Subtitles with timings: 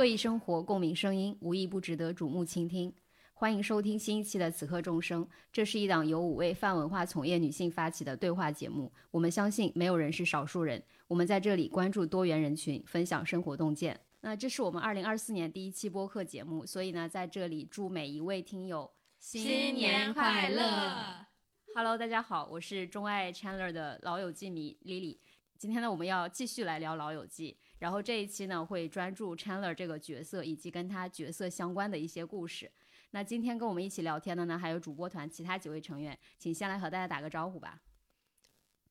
[0.00, 2.90] 各异生活，共鸣声音，无一不值得瞩目倾听。
[3.34, 5.22] 欢迎收听新一期的《此刻众生》，
[5.52, 8.90] 这是一档由五位泛文化从业女性发起的对话节目。
[9.10, 10.82] 我们相信，没有人是少数人。
[11.06, 14.00] 我们在这里关注多元人群，分享生活洞见。
[14.22, 21.26] 那这是我们二零二四年第一期播客节目，所以呢，在这里祝每一位听友新年快乐。
[21.74, 25.18] Hello，大家好，我是钟爱 Chandler 的老友记迷 Lily。
[25.58, 32.70] 今天呢，我们要继续来聊《老友记》，然后这一期呢会专注 Chandler 这个角色以及跟他角色相关的一些故事。
[33.10, 37.80] 那今天跟我们一起聊天的呢，还有主播团其他几位成员，请先来和大家打个招呼吧。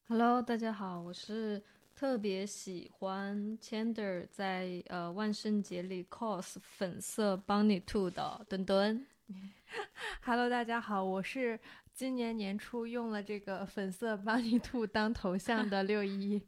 [0.08, 1.64] Hello，大家好，我是
[1.96, 9.06] 特别喜欢 Chandler 在呃万圣节里 cos 粉色 Bunny Two 的墩墩。
[10.26, 11.60] Hello，大家好，我是
[11.94, 16.42] 今年年初用了这个粉色 Bunny 兔当头像的六一。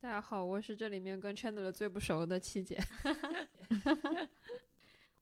[0.00, 2.78] 大家好，我是这里面跟 Chandler 最不熟的七姐。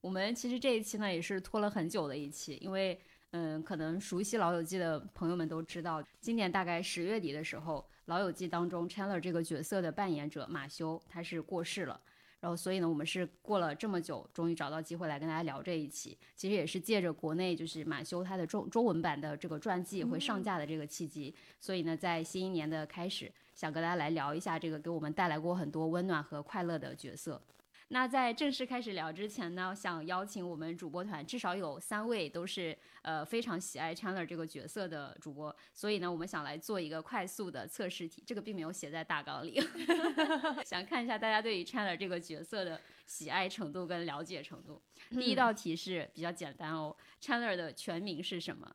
[0.01, 2.99] 我们其实这一期呢也是拖了很久的一期，因为
[3.31, 11.99] 嗯，可能熟悉《老友记》的朋友们都知道，今年大概十月底的时候，《老友记》当中 Chandler 这个角色的扮演者马修他是过世了。
[12.39, 16.15] 然后，所以呢，我们是过了这么久，终于找到机会来跟大家聊这一期。
[16.35, 27.41] 其实也是借着国内就是马修他的中中文版的这个传记会上架的这个契机，所以呢，在新一年的开始，想跟大家来聊一下这个给我们带来过很多温暖和快乐的角色。
[27.89, 39.59] 那在正式开始聊之前呢，想邀请我们主播团至少有三位都是呃非常喜爱 Chandler 这个角色的主播，所以呢，我们想来做一个快速的测试题，这个并没有写在大纲里，
[40.65, 44.81] 想看一下大家对于 Chandler 这个角色的喜爱程度跟了解程度。
[45.11, 48.69] 第一道题是比较简单哦，Chandler 的全名是什么？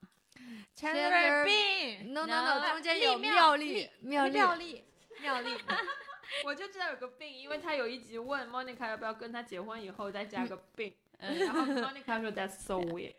[0.76, 4.84] Chandler Bing，No No，中间有妙丽，妙丽，妙丽，
[5.20, 5.50] 妙丽。
[6.44, 10.92] 我就知道有个病，因为他有一集问 Monica 要不要跟他结婚，以后再加个病。
[11.18, 13.14] 嗯，然后 Monica 说 That's so weird。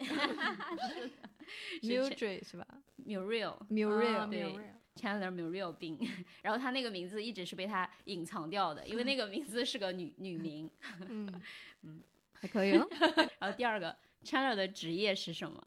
[1.81, 2.65] Mildred 是吧
[3.05, 3.57] Muriel。
[3.69, 4.59] ？Muriel，对
[4.95, 6.09] Chandler Muriel Bing，
[6.41, 10.69] 然后他那个名字一直是被他隐藏掉的，因为那个名字是个女女名。
[11.07, 11.41] 嗯，
[12.33, 12.87] 还可以哦。
[13.39, 15.65] 然后第二个，Chandler 的职业是什么？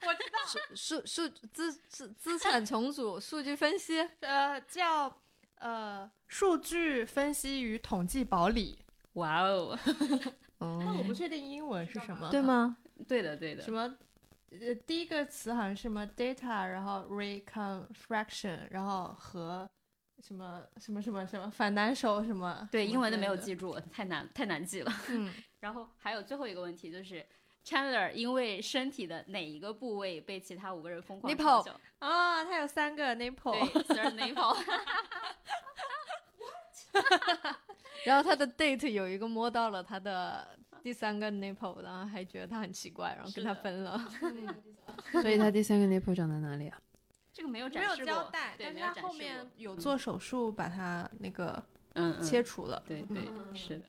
[0.06, 5.14] 我知道，数数资资资产重组、数据分析，呃，叫
[5.56, 8.78] 呃数据分析与统计保理，
[9.14, 9.78] 哇哦，
[10.58, 12.30] 但我哦，不确定英文是什么。
[12.30, 12.40] 对？
[12.40, 12.76] 吗？
[13.08, 13.96] 对的对的什，么？
[14.50, 19.68] 呃，第一个词好像是什么 data，然后 reconstruction，然后和
[20.22, 22.68] 什么什么什么什么反难手什么？
[22.72, 24.92] 对英文的没有记住，太难太难记了。
[25.08, 27.24] 嗯，然后还有最后一个问题就是。
[27.64, 31.80] Chandler 因为身体的哪一个部位被其他五个人疯狂 Nipple 嘲笑？
[31.98, 33.52] 啊，他有三个 nipple。
[33.52, 34.56] 对，Sir Nipple。
[38.04, 44.02] 然后他的 date 有一个摸到了他的第三个 nipple，然后还觉得他很奇怪，然后跟他分了。
[45.12, 46.80] 所以他第三个 nipple 长在哪里啊？
[47.32, 49.62] 这个没有没有展示过，交代，对，但没是他后面有展示过。
[49.64, 51.62] 有做手术把它那个
[51.92, 52.82] 嗯嗯，切除了。
[52.88, 53.84] 对对，是的。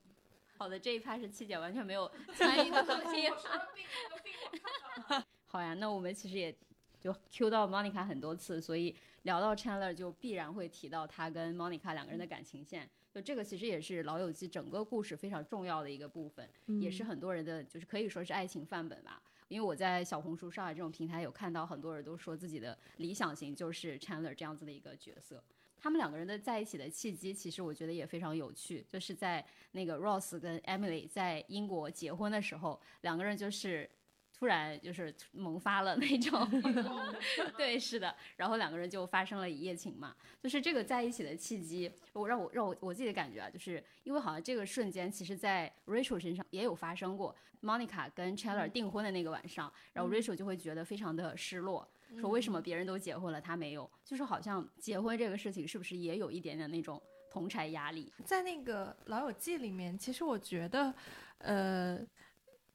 [0.61, 3.27] 好的，这一趴是七姐完全没有参与的东西。
[5.47, 6.55] 好呀，那我们其实也
[6.99, 12.87] 就 Q 到 Monica 很多次，所以聊到 Chandler 就必然会提到他跟 Monica 两个人的感情线。
[13.11, 16.47] 就这个其实也是《老友记》整个故事非常重要的一个部分，
[16.79, 19.19] 也是很多人的就是可以说是爱情范本吧。
[19.47, 25.43] 因为我在小红书、上海这种平台有看到很多人都说自己的理想型就是 Chandler 这样子的一个角色。
[25.81, 33.89] 他们两个人的在一起的契机，其实我觉得也非常有趣，就是在那个 Ross 跟 Emily 在英国结婚的时候，两个人就是
[34.31, 36.47] 突然就是萌发了那种，
[37.57, 51.87] 对，是的，然后两个人就发生了一夜情嘛，就是这个在一起的契机，我让我让我我自己的感觉啊，就是因为好像这个瞬间，其实在 Rachel 身上也有发生过，Monica 跟 Chandler 订婚的那个晚上，然后 Rachel 就会觉得非常的失落。
[52.19, 53.89] 说为什么别人都结婚了，他没有？
[54.03, 58.11] 就是好像结婚这个事情是不是也有一点点那种同柴压力？
[58.25, 60.93] 在那个《老友记》里面，其实我觉得，
[61.37, 61.99] 呃，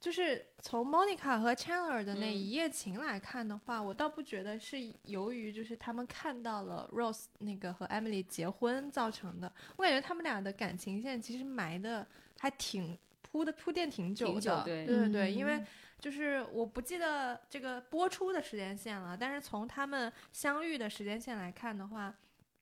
[0.01, 9.53] 就是从 Monica 和 Chandler 的那嗯一夜情来看的话，我倒不觉得是由于就是他们看到了 Rose 那个和 Emily 结婚造成的。
[9.77, 12.07] 我感觉他们俩的感情线其实埋的
[12.39, 15.63] 还挺铺的铺垫挺久的，久对对对对，因为
[15.99, 22.15] 就是我不记得这个播出的时间线了，但是从他们相遇的时间线来看的话，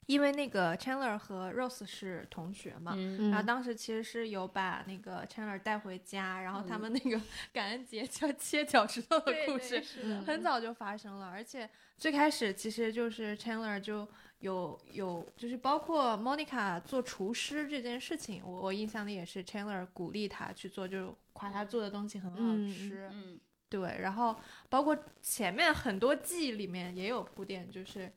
[0.06, 7.20] 因为那个 Chandler 和 Rose 是同学嘛，嗯然后当时其实是有把那个 Chandler 带回家，然后他们那个
[7.52, 14.06] 感恩节叫切脚趾头的故事，嗯很早就发生了，而且最开始其实就是 Chandler 就
[14.40, 23.38] 有有就是包括 Monica 做厨师这件事情，我我印象里也是 Chandler 鼓励他去做，就是夸他做的东西很好嗯吃，嗯
[23.68, 24.34] 对，然后
[24.70, 28.10] 包括前面很多季里面也有铺垫，就是。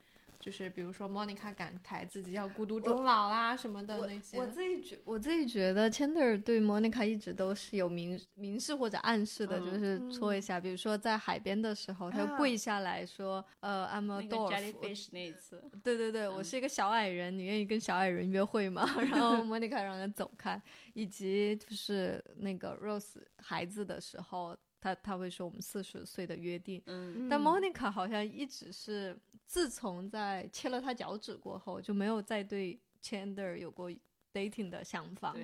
[0.48, 4.38] 就是比如说，Monica 感慨自己要孤独终老啦什么的那些。
[4.38, 18.90] 我自己觉我自己觉得 Chandler 对 Monica 一直都是有明明示或者暗示的，嗯就是戳一下，比如说在海边的时候，他就啊跪下来说，呃，I'm a dwarf，jellyfish 那一次，对对对，我嗯是一个小矮人，你愿意跟小矮人约会吗？
[19.12, 20.62] 然后 Monica 让他走开，
[20.94, 33.92] 以及就是那个 Rose 孩子的时候，他他会说我们四十岁的约定，嗯但 Monica 好像一直是自从在切了他脚趾过后，就没有再对 Chandler 有过
[34.34, 35.36] dating 的想法。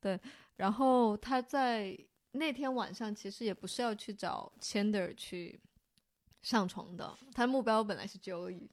[0.00, 0.18] 对
[0.56, 1.98] 然后他在
[2.32, 5.60] 那天晚上其实也不是要去找 Chandler 去
[6.42, 8.68] 上床的，他的目标本来是 Joey。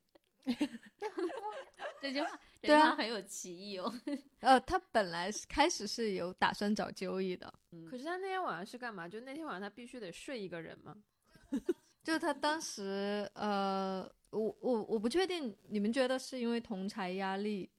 [2.02, 2.30] 这句话
[2.62, 3.94] 这对啊句话很有歧义哦。
[4.42, 7.54] 呃，他本来是开始是有打算找 Joey 的，
[7.90, 9.08] 可是他那天晚上是干嘛？
[9.08, 10.96] 就那天晚上他必须得睡一个人吗？
[12.04, 17.70] 就是他当时呃，我我我不确定你们觉得是因为同财压力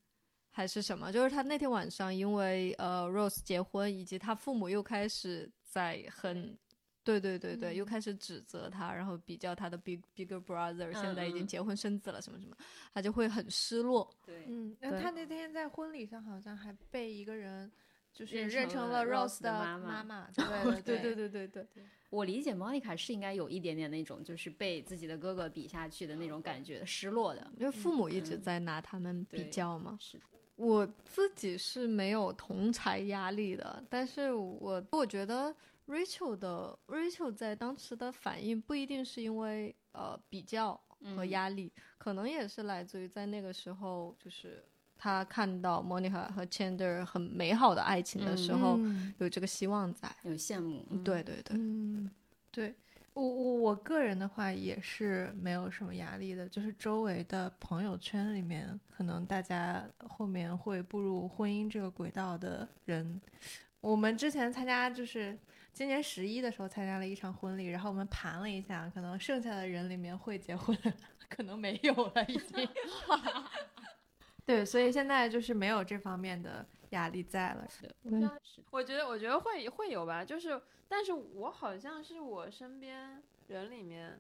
[0.50, 1.12] 还是什么？
[1.12, 6.58] 就是他那天晚上因为呃 Rose 结婚，以及他父母又开始在很。
[7.06, 12.56] 对对对对，又开始指责他，然后比较他的 big bigger brother，现在已经结婚生子了什么什么，
[12.92, 14.10] 他就会很失落。
[14.24, 17.70] 对，嗯，那他那天在婚礼上好像还被一个人
[18.12, 20.28] 就是认成了 Rose 的妈妈。
[20.34, 29.96] 对对对 对对对，我理解 Monica 是应该有一点点那种就是被自己的哥哥比下去的那种感觉，失落的，因为父母一直在拿他们比较嘛。
[30.00, 30.20] 是，
[30.56, 35.54] 我自己是没有同才压力的，但是我我觉得。
[35.86, 40.74] Rachel 的 Rachel 在当时的反应不一定是因为呃比较
[41.14, 44.64] 和嗯压力，可能也是来自于在那个时候，就是
[44.98, 50.10] 他看到 Monica 和 Chandler 很美好的爱情的时候，嗯有这个希望在。
[50.22, 50.84] 有羡慕。
[50.90, 52.10] 嗯对对对，嗯，
[52.50, 52.74] 对
[53.12, 63.20] 我我我个人的话也是没有什么压力的，就是周围的朋友圈里面，可能大家后面会步入婚姻这个轨道的人，
[63.80, 65.38] 我们之前参加就是
[65.76, 70.74] 今年十一的时候参加了一场婚礼，然后我们盘了一下，可能剩下的人里面会结婚
[71.28, 72.66] 可能没有了已经。
[74.46, 77.68] 对，所以现在就是没有这方面的压力在了。
[77.68, 80.58] 是的，对是我觉得，我觉得会会有吧，就是，
[80.88, 84.18] 但是我好像是我身边人里面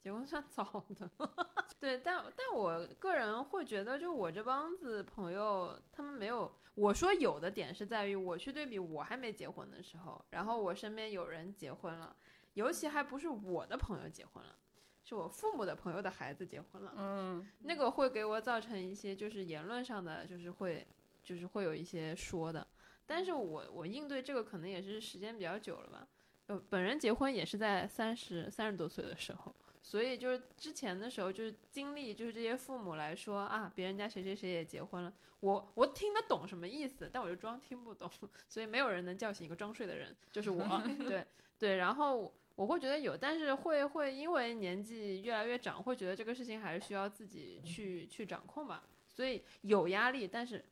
[0.00, 1.10] 结婚算早的，
[1.78, 12.16] 对，但但我个人会觉得，就我这帮子朋友，他们没有，我说有的点是在于我去对比我还没结婚的时候，然后我身边有人结婚了，
[12.54, 14.56] 尤其还不是我的朋友结婚了。
[15.02, 20.86] 是我父母的朋友的孩子结婚了，嗯，那个会给我造成一些就是言论上的，就是会
[21.22, 22.64] 就是会有一些说的，
[23.06, 26.06] 但是我我应对这个可能也是时间比较久了吧，
[26.46, 38.10] 呃，本人结婚也是在三十三十多岁的时候，所以就是之前的时候就是经历就是这些父母来说啊，别人家谁谁谁也结婚了，我我听得懂什么意思，但我就装听不懂，
[38.48, 40.64] 所以没有人能叫醒一个装睡的人，就是我，
[41.06, 41.26] 对
[41.58, 42.32] 对，然后。
[42.56, 48.84] 我会觉得有，但是会会因为年纪越来越长，会觉得这个事情还是需要自己去去掌控吧。
[49.08, 50.62] 所以有压力，但是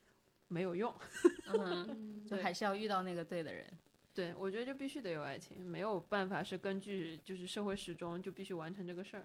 [0.48, 0.94] 没有用。
[1.48, 3.66] 嗯，就还是要遇到那个对的人。
[4.18, 9.24] 对我觉得就必须得有爱情，没有办法是根据就是社会时钟就必须完成这个事儿。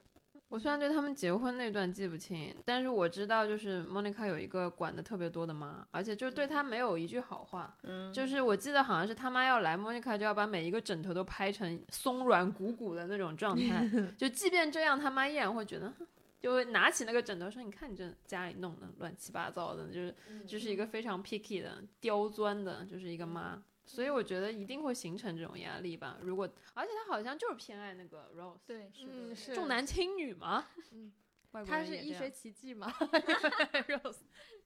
[0.49, 7.75] 我虽然对他们结婚那段记不清，但是我知道就是 Monica 有一个管的特别多的妈，而且就是对她没有一句好话。
[7.81, 13.89] 嗯，就是我记得好像是他妈要来，Monica 就要把每一个枕头都拍成松软鼓鼓的那种状态。
[14.15, 15.91] 就即便这样，他妈依然会觉得，
[16.39, 20.13] 就会拿起那个枕头说：“你看你这家里弄的乱七八糟的，就是
[20.45, 26.17] 就是一个非常 picky 的刁钻的，就是一个妈。”所以我觉得一定会形成这种压力吧。
[26.21, 30.65] 如果而且他好像就是偏爱那个 Rose，对，是嗯，是重男轻女嘛。
[30.91, 31.11] 嗯，
[31.67, 32.91] 他是医学奇迹嘛，
[33.87, 34.17] Rose，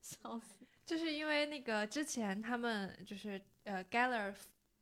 [0.02, 0.66] 笑死。
[0.86, 4.34] 就是因为那个之前他们就是呃 Geller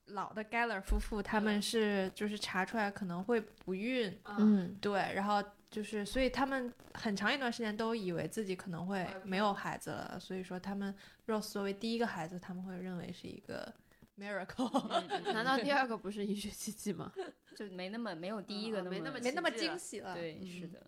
[0.06, 10.94] 老的 Geller 夫妇，他们是就是查出来可能会不孕，嗯，对，然后就是所以他们很长一段时间都以为自己可能会没有孩子了，所以说他们
[11.26, 13.74] Rose 作为第一个孩子，他们会认为是一个
[14.20, 17.12] miracle，难道第二个不是医学奇迹吗？
[17.56, 20.14] 就没那么没有第一个那么嗯没那么没那么惊喜了。
[20.14, 20.86] 对，嗯是的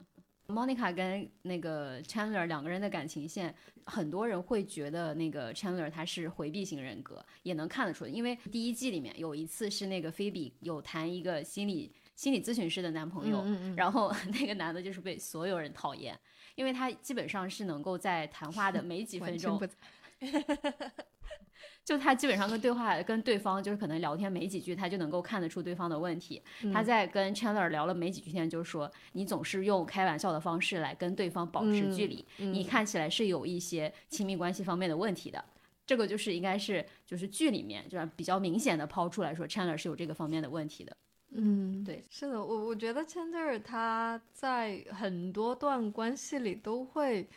[0.47, 3.53] ，Monica 跟那个 Chandler 两个人的感情线，
[3.85, 8.09] 很多人会觉得那个 Chandler 他是回避型人格，也能看得出来。
[8.09, 16.19] 因为第一季里面有一次是那个 Phoebe 有谈一个心理心理咨询师的男朋友，嗯嗯然后那个男的就是被所有人讨厌，
[16.55, 19.57] 因为他基本上是能够在谈话的没几分钟
[21.83, 26.41] 就他基本上跟对话跟对方就是可能聊天没几句，他就能够看得出对方的问题。
[26.73, 35.43] 他嗯在跟 Chandler 聊了没几句天，就说你总是用开玩笑的方式来跟对方保持距离，嗯你看起来是有一些亲密关系方面的问题的。
[35.85, 40.97] 这个就是应该是就是剧里面就是比较明显的抛出来说 Chandler 是有这个方面的问题的。
[41.31, 47.27] 嗯，对，是的，我我觉得 Chandler 他在很多段关系里都会，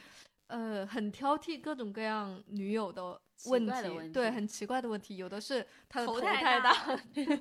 [0.50, 6.74] 呃，很挑剔各种各样女友的问怪的问对，很奇怪的问题，有的是他的头太大，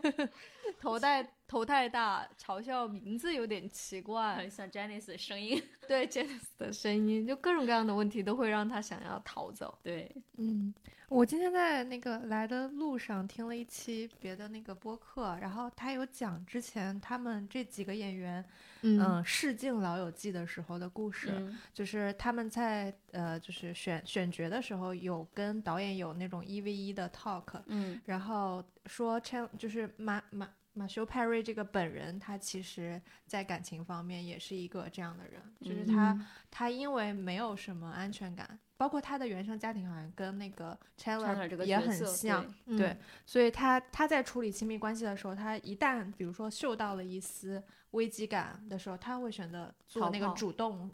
[0.80, 9.75] 头太头太大，嘲笑名字有点奇怪，很像 Janice 的声音，对 Janice 的声音，就各种各样的问题都会让他想要逃走。
[9.82, 10.72] 对，嗯，
[11.08, 18.46] 我今天在那个来的路上听了一期别的那个播客，然后他有讲之前他们这几个演员，
[18.82, 21.58] 嗯，试镜《老友记》的时候的故事，嗯。
[21.74, 28.00] 就是他们在呃，就是选选角的时候有跟导演有那种一 v 一的 talk，嗯。
[28.06, 47.62] 然后说 Chan 就是马马马修派瑞这个本人，他其实在感情方面也是一个这样的人，就是他、嗯他因为没有什么安全感，包括他的原生家庭好像跟那个 Chandler 这个也很像，嗯对，所以他他在处理亲密关系的时候，他一旦比如说嗅到了一丝
[47.92, 50.90] 危机感的时候，他会选择做那个主动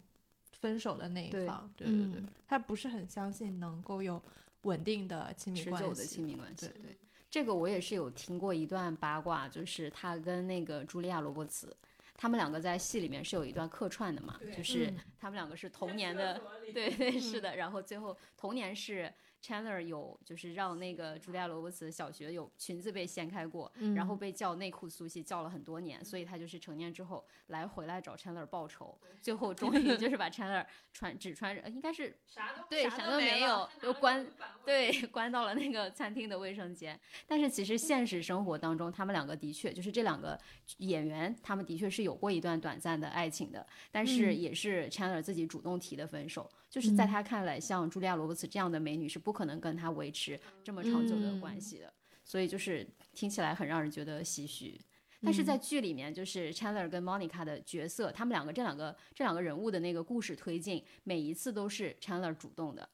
[0.52, 1.70] 分手的那一方。
[1.76, 4.22] 对对对，嗯他不是很相信能够有
[4.62, 6.22] 稳定的亲密关持久的亲系。
[6.22, 6.68] 密关系。
[6.68, 6.98] 对对，
[7.36, 11.76] 这个我也是有听过一段八卦，就是他跟那个茱莉亚·罗伯茨，
[12.16, 16.40] 他们两个在戏里面是有一段客串的嘛，就是嗯他们两个是同年的，
[16.72, 19.12] 对对是的，然后最后同年是
[19.46, 34.26] Chandler 有就是让那个茱莉亚·罗伯茨小学有裙子被掀开过，嗯然后被叫内裤苏西叫了很多年，所以他就是成年之后来回来找 Chandler 报仇，最后终于就是把 Chandler 穿只穿着应该是啥都对啥都没有，就关
[34.64, 36.98] 对 关到了那个餐厅的卫生间。
[37.28, 40.36] 但是其实现实生活当中，他们两个的确就是这两个
[40.78, 46.50] 演员，他们的确是有过一段短暂的爱情的，但是嗯也是 Chandler 自己主动提的分手。
[46.76, 51.90] 就是在他看来，像茱莉亚·罗伯茨这样的美女是不可能跟他维持这么长久的关系的，
[52.22, 54.78] 所以就是听起来很让人觉得唏嘘。
[55.22, 62.86] 但是在剧里面，就是 Chandler 跟 Monica 的角色，他们两个这两个这两个人物的那个故事推进，每一次都是 Chandler 主动的，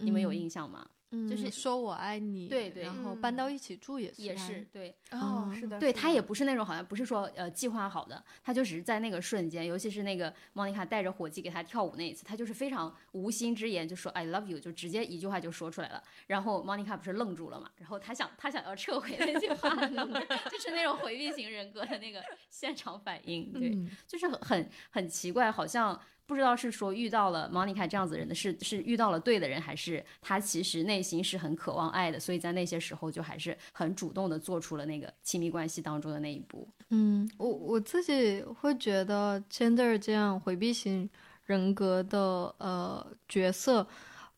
[0.00, 0.90] 你们有印象吗？
[1.28, 16.02] 就是嗯说我爱你，对对然后嗯搬到一起住也是也是对，哦，嗯是的，对他也不是那种好像不是说呃计划好的，他就只是在那个瞬间，尤其是那个莫妮卡带着火鸡给他跳舞那一次，他就是非常无心之言就说 I love you，就直接一句话就说出来了。
[16.26, 19.70] 然后莫妮卡不是愣住了嘛，然后他想他想要撤回那句话，
[20.50, 25.98] 就是那种回避型人格的那个现场反应，对，嗯就是很很很奇怪，好像
[26.28, 36.68] 不知道是说遇到了 Monica 这样子的人的是是遇到了对的人，还是他其实内心是很渴望爱的，所以在那些时候就还是很主动的做出了那个亲密关系当中的那一步。
[36.90, 41.08] 嗯，我我自己会觉得 Chandler 这样回避型
[41.44, 43.86] 人格的呃角色，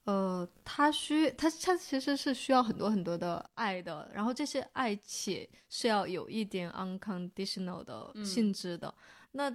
[0.04, 8.94] 呃，他需他他其实是需要很多很多的爱的，然后这些爱且是要有一点 unconditional 的嗯性质的。
[9.32, 9.52] 那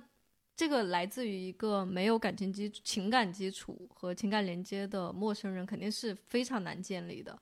[0.55, 7.37] 这个来自于一个没有感情基情感基础和情感连接的陌生人，肯定是非常难建立的。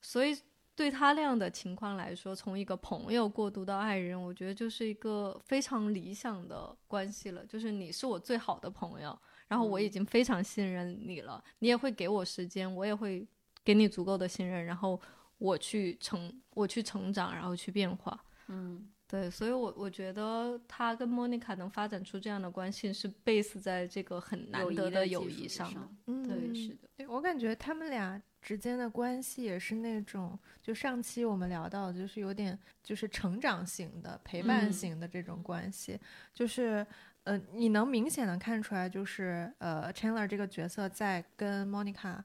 [0.00, 0.36] 所以
[0.74, 7.46] 对他那样的情况来说，从一个朋友过渡到爱人，我觉得就是一个非常理想的关系了。
[7.46, 13.24] 就是你是我最好的朋友，然后我已经非常信任你了，你也会给我时间，我也会
[13.62, 15.00] 给你足够的信任，然后
[15.38, 18.18] 我去成我去成长，然后去变化。
[18.48, 25.74] 嗯，对，所以我我觉得他跟莫妮卡能发展出这样的关系，是 base 在这个很难得的友谊上的。
[25.74, 36.00] 上，嗯对，是的，对我感觉他们俩之间的关系也是那种，就上期我们聊到的，就是有点就是成长型的、陪伴嗯型的这种关系，
[36.32, 36.86] 就是
[37.24, 42.18] 呃，你能明显的看出来，就是呃，Chandler 这个角色在跟 Monica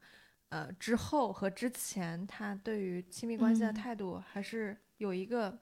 [0.47, 5.59] 呃之后和之前，他对于亲密关系的嗯态度还是有一个。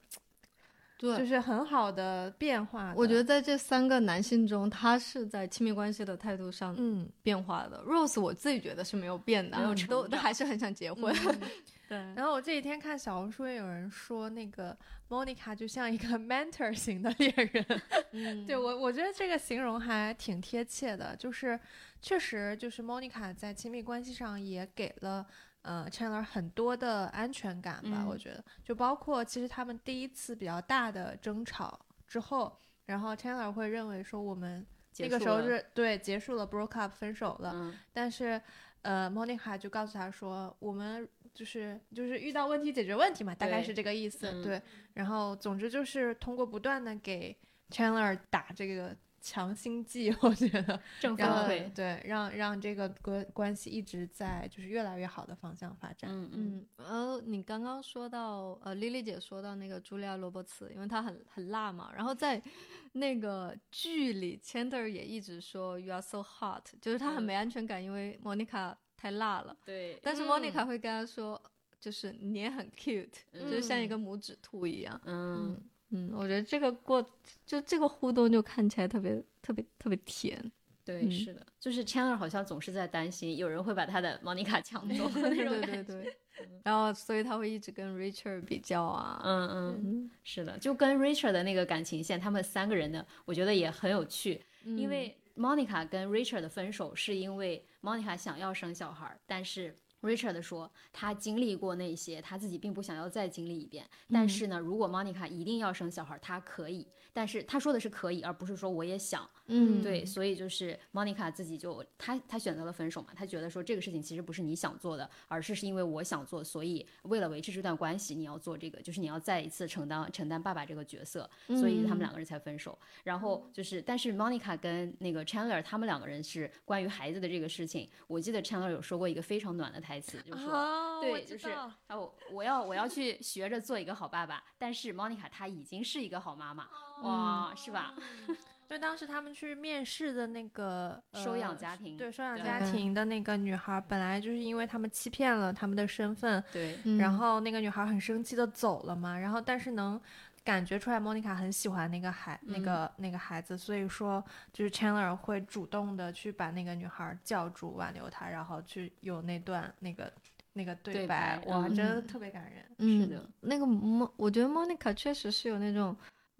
[0.98, 2.96] 对，就是很好的变化的。
[2.96, 7.84] 我觉得在这三个男性中，他是在亲密关系的态度上嗯，变化的。
[7.86, 11.14] Rose 我自己觉得是没有变的，都都还是很想结婚。
[11.30, 11.50] 嗯
[11.88, 14.76] 对，然后我这几天看小红书，也有人说那个
[15.08, 17.82] Monica 就像一个 mentor 型的恋人。
[18.12, 21.60] 嗯，对我，我觉得这个形容还挺贴切的，就是
[22.02, 25.28] 确实就是 Monica 在亲密关系上也给了
[25.66, 34.66] 呃 Chandler 很多的安全感吧，嗯我觉得就包括其实他们第一次比较大的争吵之后，然后 Chandler 会认为说我们
[34.98, 38.42] 那个时候是对结束了 broke up 分手了，嗯但是
[38.84, 41.08] 呃 Monica 就告诉他说我们。
[41.36, 44.26] 就是就是遇到问题解决问题嘛，大概是这个意思。
[44.32, 44.62] 嗯对，
[44.94, 47.38] 然后总之就是通过不断的给
[47.70, 48.96] Chandler 打这个
[49.26, 56.12] 强心剂，我觉得， 正反然后馈，对让让这个关关系一直在就是越来越好的方向发展。
[56.14, 56.68] 嗯嗯。
[56.78, 62.40] 嗯，呃，你刚刚说到，呃，莉莉姐说到那个茱莉亚·罗伯茨，因为她很很辣嘛，然后在
[62.94, 67.26] 那个剧里，Chandler 也一直说 “You are so hot”，就是他很嗯。
[67.26, 69.58] 没安全感，因为 Monica 太辣了。
[69.66, 70.28] 对，但是嗯。
[70.28, 71.42] Monica 会跟他说，
[71.80, 75.02] 就是你也很 cute，、就是像一嗯个拇指兔一样。
[75.06, 75.54] 嗯。
[75.54, 77.02] 嗯嗯，我觉得这个过
[77.46, 80.52] 就这个互动就看起来特别特别特别甜。
[80.84, 85.84] 对，嗯是的，就是 Chandler 好像总是在担心有人会把他的 Monica 抢走那对对种感觉。
[85.84, 86.18] 对对，
[86.64, 89.20] 然后所以他会一直跟 Richard 比较啊。
[89.24, 99.76] 嗯嗯，嗯，是的，就跟 Richard 的那个感情线，他们三个人的，我觉得也很有趣，嗯因为 Monica 跟 Richard 的分手是因为 Monica 想要生小孩儿，但是
[100.06, 103.86] Richard 说他经历过那些，他自己并不想要再经历一遍。
[104.12, 109.28] 但嗯是呢，如果 Monica 一定要生小孩儿，他可以，但是他说的是可以，而不是说我也想。
[109.48, 122.78] 嗯，对，所以就是 Monica 自己就她她选择了分手嘛，她觉得说这个事情其实不是你想做的，而是是因为我想做，所以为了维持这段关系，你要做这个，就是你要再一次承担承担爸爸这个角色，所以他们两个人才分手。
[123.04, 130.54] 然后就是，但是 Monica 跟那个 Chandler 他们两个人是关于孩子的这个事情，我记得 Chandler 有说过一个非常暖的台词，就是说。
[130.54, 136.68] 哦对，就是啊，我我要我要去学着做一个好爸爸，但是 Monica 她已经是一个好妈妈，
[137.04, 137.94] 哇，是吧？
[138.70, 150.00] 就当时他们去面试的那个、呃收养家庭，对收养家庭的那个女孩，本来就是因为他们欺骗了他们的身份，对，嗯然后那个女孩很生气的走了嘛，然后但是能
[150.44, 160.12] 感觉出来莫妮卡很喜欢那个孩、那个那个孩子，所以说就是 Chandler 会主动的去把那个女孩叫住挽留她，然后去有那段那个
[160.54, 162.64] 那个对对白，白哇，嗯真的特别感人。
[162.78, 165.96] 嗯是的，那个莫，我觉得 Monica 确实是有那种，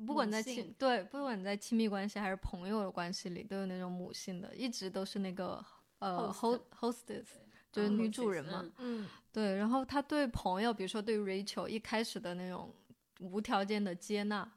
[0.06, 5.64] 不管在亲对，不管在亲密关系还是朋友的关系里，都有那种母性的，一直都是那个
[6.00, 7.26] 呃 Host host hostess，
[7.72, 8.62] 就是嗯女主人嘛。
[8.64, 12.74] 嗯嗯对，然后他对朋友，比如说对 Rachel 一开始的那种
[13.20, 14.50] 无条件的接纳，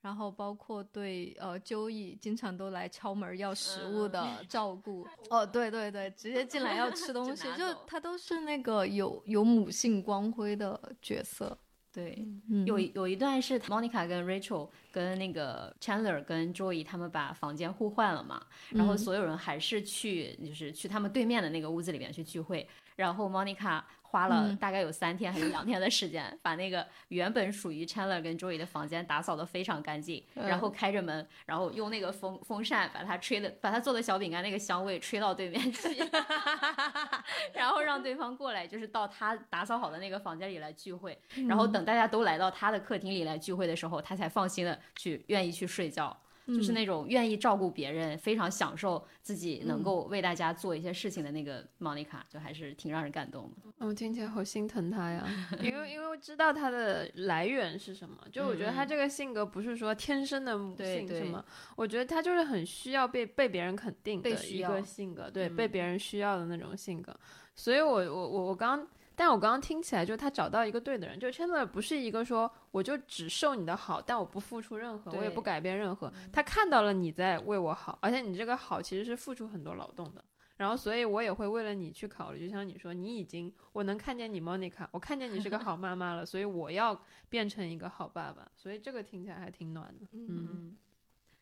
[0.00, 11.58] 然后包括对呃 Joey 经常都来敲门要食物嗯的 照顾， 哦，对对对，直接进来要吃东 西，就拿走他都是那个有有母性光辉的角色。
[11.98, 12.24] 对。
[12.48, 18.98] 嗯，有有一段是 Monica 跟 Rachel 跟那个 Chandler 跟 Joey 他们把房间互换了嘛，然后嗯。
[18.98, 35.96] 所有人还是去就是去他们对面的那个屋子里面去聚会，然后 Monica 花了嗯大概有三天还是两天的时间，把那个原本属于 Chandler 跟 Joey 的房间打扫得非常干净，然后开着门，然后用那个风风扇把它吹的，把它做的小饼干那个香味吹到对面去，
[37.52, 46.16] 然后让对方过来，就是到他打扫好的那个房间里来聚会，然后等大家都来到他的客厅里来聚会的时候，他才放心的去愿意去睡觉。
[46.48, 53.86] 就是那种愿意照顾别人，非常享受自己能够为大家做一些事情的那个莫妮卡，就还是挺让人感动的。
[53.86, 55.26] 我听起来好心疼她呀，
[55.62, 61.44] 因为因为我知道她的来源是什么，就我觉得她这个性格不是说天生的母性什么，
[61.76, 67.14] 我觉得她就是很需要被被别人肯定的一个性格，对，嗯被别人需要的那种性格，
[67.54, 68.86] 所以我我我我刚。
[69.18, 76.12] 但我刚刚听起来，就是他找到一个对的人，就 Chandler 不是一个说我就只受你的好，但我不付出任何，我也不改变任何。
[76.32, 80.24] 他看到了你在为我好，而且你这个好其实是付出很多劳动的。
[80.56, 88.48] 然后，所以我也会为了你去考虑，就像你说，你已经我能看见你 Monica，我看见你是个好妈妈了，所以我要变成一个好爸爸。
[88.56, 90.06] 所以这个听起来还挺暖的。
[90.12, 90.76] 嗯嗯，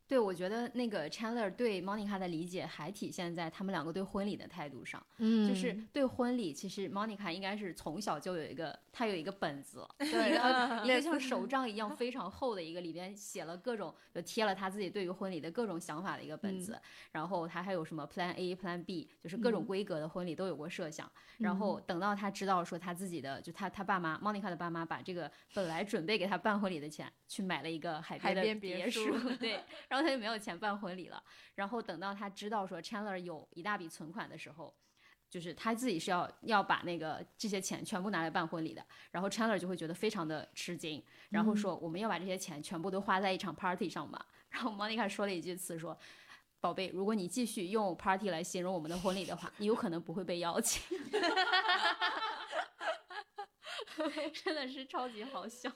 [0.09, 5.05] 对，我觉得那个 Chandler 对 Monica 的理解还体现在他们两个对婚礼的态度上。
[5.19, 16.81] 嗯，就是对婚礼，其实 Monica 应该是从小就有一个，她有一个本子， 对一啊个一个像手账一样非常厚的一个，里边写了各种，就贴了她自己对于婚礼的各种想法的一个本子。
[17.11, 21.11] 然后她还有什么 Plan A、Plan B，就是各种嗯规格的婚礼都有过设想。
[21.39, 29.61] 然后等到她知道说她自己的，就她她爸妈 Monica 的爸妈把这个本来准备给她办婚礼的钱，去买了一个海海边的边别墅，对，
[29.97, 31.23] 然后他就没有钱办婚礼了。
[31.55, 34.75] 然后等到他知道说 Chandler 有一大笔存款的时候。
[35.29, 44.25] 就是他自己是要要把那个这些钱全部拿来办婚礼的，然后 Chandler 就会觉得非常的吃惊，然后说我们要把这些钱全部都花在一场 party 上吧。
[44.49, 45.99] 然后 Monica 说了一句词说
[46.63, 50.97] ：“宝贝，如果你继续用 party 来形容我们的婚礼的话，你有可能不会被邀请。
[54.33, 55.69] ”真的是超级好笑。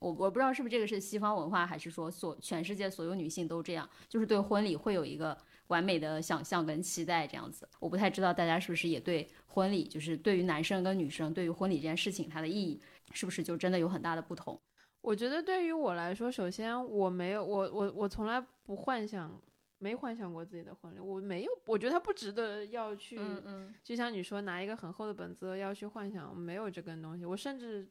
[0.00, 7.68] 我我不知道是不是这个是西方文化，还是说所全世界所有女性都这样，就是对婚礼会有一个完美的想象跟期待这样子。
[7.80, 12.80] 我不太知道大家是不是也对婚礼，就是对于男生跟女生对于婚礼这件事情它的意义，
[13.12, 14.60] 是不是就真的有很大的不同？
[15.00, 19.40] 我觉得对于我来说，首先我没有我我我从来不幻想，
[19.78, 27.24] 没幻想过自己的婚礼，我没有，我觉得它不值得要去，嗯嗯就像你说拿一个很厚的本子要去幻想，没有这根东西。
[27.24, 27.88] 我甚至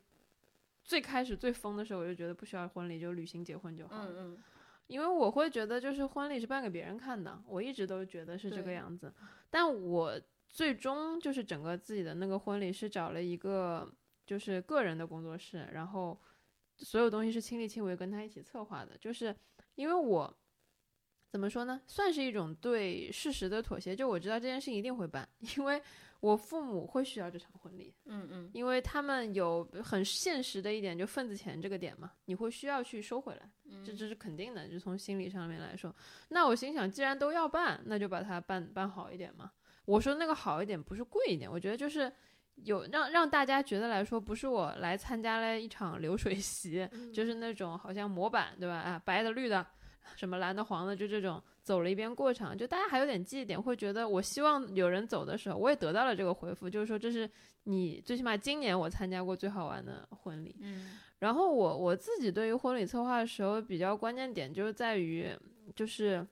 [0.87, 4.11] 最开始最疯的时候，我就觉得不需要婚礼，就旅行结婚就好了。
[4.11, 4.43] 嗯嗯
[4.87, 9.13] 因为我会觉得，就是婚礼是办给别人看的，我一直都觉得是这个样子。
[9.49, 13.93] 但我最终就是整个自己的那个婚礼是找了一个
[14.25, 16.17] 就是个人的工作室，然后
[16.77, 18.97] 所有东西是亲力亲为跟他一起策划的。
[18.97, 19.35] 就是
[19.75, 20.33] 因为我
[21.37, 23.95] 怎么说呢，算是一种对事实的妥协。
[23.95, 25.79] 就我知道这件事一定会办， 因为
[26.19, 27.93] 我父母会需要这场婚礼。
[28.05, 35.95] 嗯嗯因为他们有很现实的一点，就份子钱这个点嘛，你会需要去收回来，嗯这这是肯定的，就从心理上面来说。
[36.29, 39.51] 那我心想，既然都要办，那就把它办办好一点嘛。
[39.85, 42.11] 我说那个好一点，不是贵一点，我觉得就是
[42.55, 48.75] 有让让大家觉得来说，不是我来参加了一场流水席，就是那种好像模板，对吧？
[48.75, 49.63] 啊，白的、绿的，
[50.15, 57.29] 什么蓝的、黄的，就这种走了一遍过场，就大家还有点记忆点，会觉得我希望有人走的时候，我也得到了这个回复，就是说这是
[57.63, 60.55] 你最起码今年我参加过最好玩的婚礼。
[60.61, 65.27] 嗯然后我我自己对于婚礼策划的时候，比较关键点就是在于，
[65.75, 66.23] 就是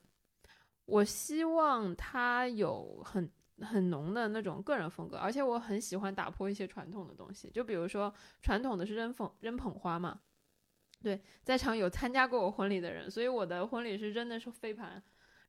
[0.84, 3.28] 我希望它有很
[3.62, 10.20] 很浓的那种个人风格，而且我很喜欢打破一些传统的东西，就比如说传统的是扔捧扔捧花嘛，
[11.06, 15.00] 对，在场有参加过我婚礼的人，所以我的婚礼是真的是飞盘。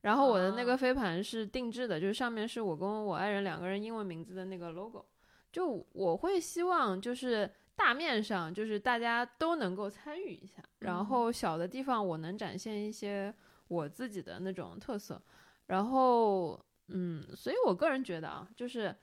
[0.01, 5.03] 然后我的那啊个飞盘是定制的，就是上面是我跟我爱人两个人英文名字的那个 logo。
[5.51, 13.33] 就我会希望就是大面上就是大家都能够参与一下，然后小的地方我能展现一些
[13.67, 15.19] 我自己的那种特色，
[15.65, 18.95] 然后嗯，所以我个人觉得啊，就是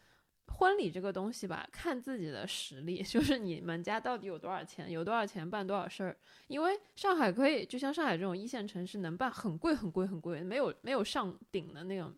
[0.46, 6.16] 婚礼这个东西吧，看自己的实力， 就是你们家到底有多少钱，有多少钱办多少事儿。
[6.46, 12.12] 因为上海可以，就像上海这种一线城市，能办很贵很贵很贵，没有没有上顶的那种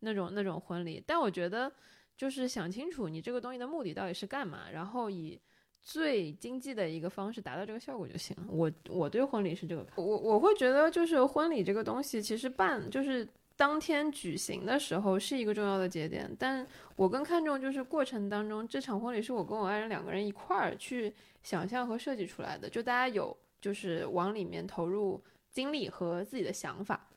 [0.00, 1.02] 那种那种婚礼。
[1.06, 1.70] 但我觉得，
[2.16, 5.40] 就是想清楚你这个东西的目的到底是干嘛，然后以
[5.82, 8.46] 最经济的一个方式达到这个效果就行了。
[8.48, 27.08] 我我对婚礼是这个看，我我会觉得就是婚礼这个东西，其实办就是当天举行的时候是一个重要的节点，但我更看重就是过程当中这场婚礼是我跟我爱人两个人一块儿去想象和设计出来的，就大家有就是往里面投入精力和自己的想法。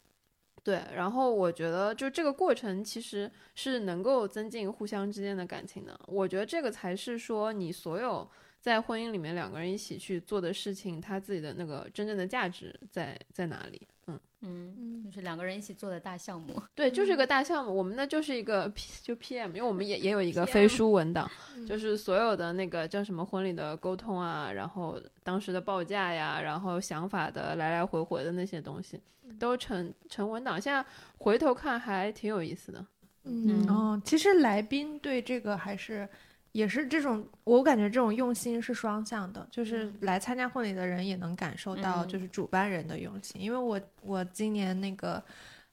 [0.61, 5.99] 对，然后我觉得就这个过程其实是能够增进互相之间的感情的。
[6.05, 13.87] 我觉得这个才是说你所有在婚姻里面两个人一起去做的事情，他自己的那个真正的价值在在哪里？
[14.07, 16.61] 嗯，嗯，就是两个人一起做的大项目。
[16.73, 17.75] 对，就是一个大项目。
[17.75, 21.29] 我们呢就是一个 P 就 PM，因为我们也也有一个飞书文档，
[21.67, 28.99] 就是所有的那个叫什么婚礼的沟通啊，然后当时的报价呀，然后想法的来来回回的那些东西，
[29.37, 30.59] 都成成文档。
[30.59, 30.85] 现在
[31.17, 32.85] 回头看还挺有意思的。
[33.25, 36.07] 嗯哦，其实来宾对这个还是
[36.51, 45.23] 也是这种，我感觉这种用心是双向的，就是来参加婚礼的人也能感受到嗯就是主办人的用心，因为我我今年那个。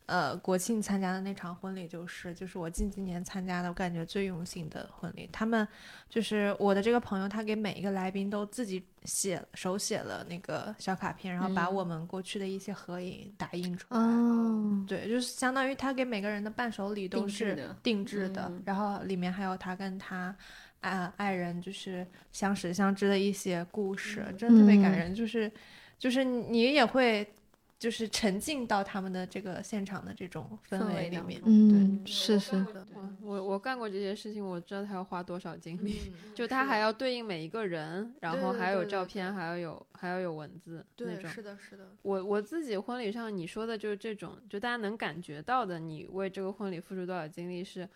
[0.09, 5.29] 呃，国庆参加的那场婚礼就是，就是我近几年参加的，我感觉最用心的婚礼。
[5.33, 5.67] 他们
[6.09, 13.99] 就是我的这个朋友，他给每一个来宾都自己写手写了那个小卡片，然后把嗯我们过去的一些合影打印出来。
[13.99, 20.33] 哦，对，就是相当于他给每个人的伴手礼都定制是的定制的，嗯然后里面还有他跟他
[20.81, 25.15] 啊爱人就是相识相知的一些故事，真的特别感嗯人。
[25.15, 25.51] 就是
[25.99, 27.27] 就是你也会。
[27.79, 31.39] 就是沉浸到他们的这个现场的这种氛氛围里面。
[31.45, 32.57] 嗯，是是，
[32.95, 41.31] 我我我干过这些事情，我知道他要花多少精力，嗯就他还要对应每一个人，然后对还有照片，还要有还要有文字那对，种。
[41.31, 47.87] 是的，是的，我我自己婚礼上你说的就是这种，就大家能感觉到的，你为这个婚礼付出多少精力是。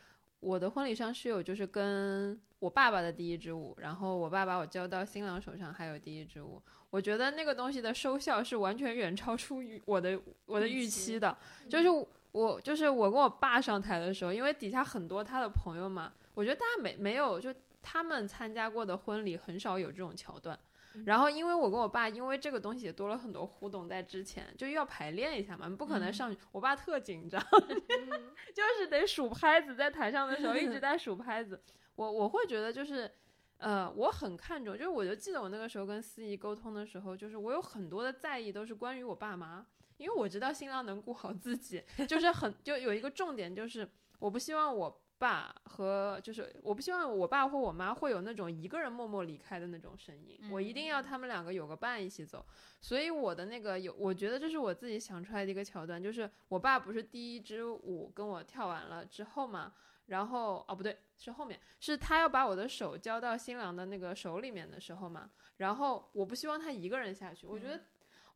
[0.40, 6.60] 我的婚礼上是有，就是跟我爸爸的第一支舞，然后我爸把我交到新郎手上，还有第一支舞。
[6.90, 11.36] 我觉得那个东西的收效是完全远超出于我的我的预期的，
[11.68, 11.88] 就是
[12.32, 20.58] 我就是我跟我爸上台的时候，因为底下很多他的朋友嘛，我觉得大家没没有就他们参加过的婚礼很少有这种桥段。
[21.06, 26.38] 然后，因为我跟我爸因为这个东西也多了很多互动，在之前就要排练一下嘛，不可能上去。
[26.52, 27.40] 我爸特紧张，
[28.54, 31.62] 就是得数拍子，在台上的时候一直 在数拍子。
[31.94, 33.10] 我我会觉得就是，
[33.58, 39.64] 呃，我很看重，就是我就记得我那个时候跟司仪沟通的时候，就是我有很多的在意都是关于我爸妈，
[39.96, 52.42] 因为我知道新郎能顾好自己，就是很就有一个重点就是，我不希望我爸和就是我不希望我爸或我妈会有那种一个人默默离开的那种声音，我一定要他们两个有个伴一起走。
[52.80, 59.74] 所以我的那个有，我觉得这是我自己想出来的一个桥段，就是我爸不是第一支舞跟我跳完了之后嘛，
[60.06, 67.78] 然后哦不对，是后面是他要把我的手交到新郎的那个手里面的时候嘛，然后我不希望他一个人下去，我觉得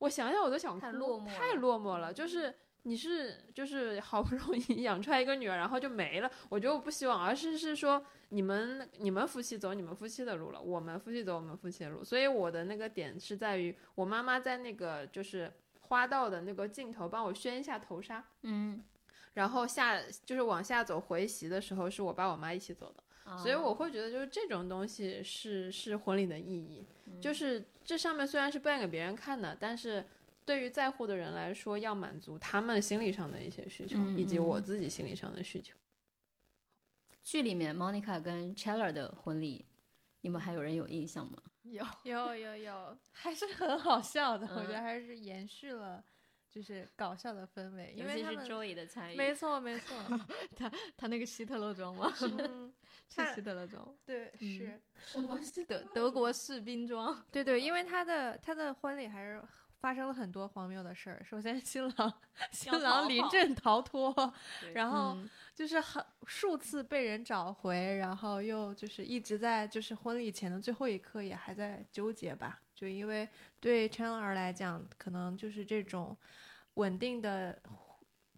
[0.00, 2.54] 我想想我都想哭，太落寞太落寞了，就是。
[2.84, 12.04] 你是就是好不容易 养出来一个女儿，然后就没了，我觉得我不希望，而是是说你们你们夫妻走你们夫妻的路了，我们夫妻走我们夫妻的路。
[12.04, 18.82] 所以我的那个点是在于，我妈妈在那个就是花道的那个镜头帮我宣一下头纱，嗯，
[19.34, 23.02] 然后下就是往下走回席的时候，是我爸我妈一起走的。
[23.38, 26.84] 所以我会觉得，就是这种东西是是婚礼的意义，
[27.22, 30.04] 就是这上面虽然是扮给别人看的，但是
[30.44, 35.76] 对于在乎的人来说，要满足他们心理上的一些需求，嗯以及嗯我自己心理上的需求。
[37.22, 39.64] 剧里面 Monica 跟 Chandler 的婚礼，
[40.20, 41.38] 你们还有人有印象吗？
[41.62, 46.04] 有 有有有，还是很好笑的，我觉得嗯还是延续了
[46.50, 49.96] 就是搞笑的氛围，因尤其是为他们 Joey 的参与，没错没 错，
[50.54, 52.12] 他他那个希特勒装吗？
[52.20, 52.70] 嗯，
[53.08, 54.80] 是希特勒装，对嗯
[55.42, 57.24] 是，德德国士兵装。
[57.32, 59.42] 对对，因为他的他的婚礼还是
[59.84, 61.22] 发生了很多荒谬的事儿。
[61.22, 62.14] 首先，新郎
[62.50, 64.10] 新郎临阵逃脱，
[64.62, 72.62] 对然后嗯就是很数次被人找回，然后又就是一直在就是婚礼前的最后一刻也还在纠结吧。
[72.74, 73.28] 就因为
[73.60, 76.16] 对 Chandler 来讲，可能就是这种
[76.74, 77.60] 稳定的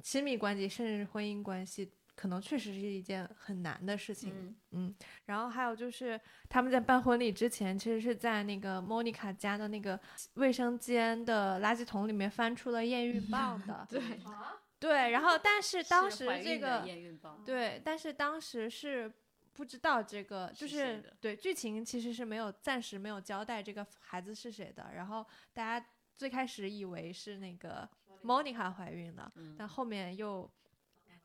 [0.02, 4.56] 亲密关系，甚至是婚姻关系，可能确实是一件很难的事情。
[4.72, 4.94] 嗯
[5.26, 10.00] 然后还有就是他们在办婚礼之前，其实是在那个 Monica 家的那个
[10.34, 13.86] 卫生间的垃圾桶里面翻出了验孕 棒的。
[13.88, 14.00] 对，
[14.80, 19.12] 对，然后 但是当时这个验孕棒，对，但是当时是
[19.52, 24.90] 不知道这个，就是对剧情其实是没有暂时没有交代这个孩子是谁的。
[24.94, 27.88] 然后大家最开始以为是那个
[28.22, 30.50] Monica 怀孕了，嗯但后面又，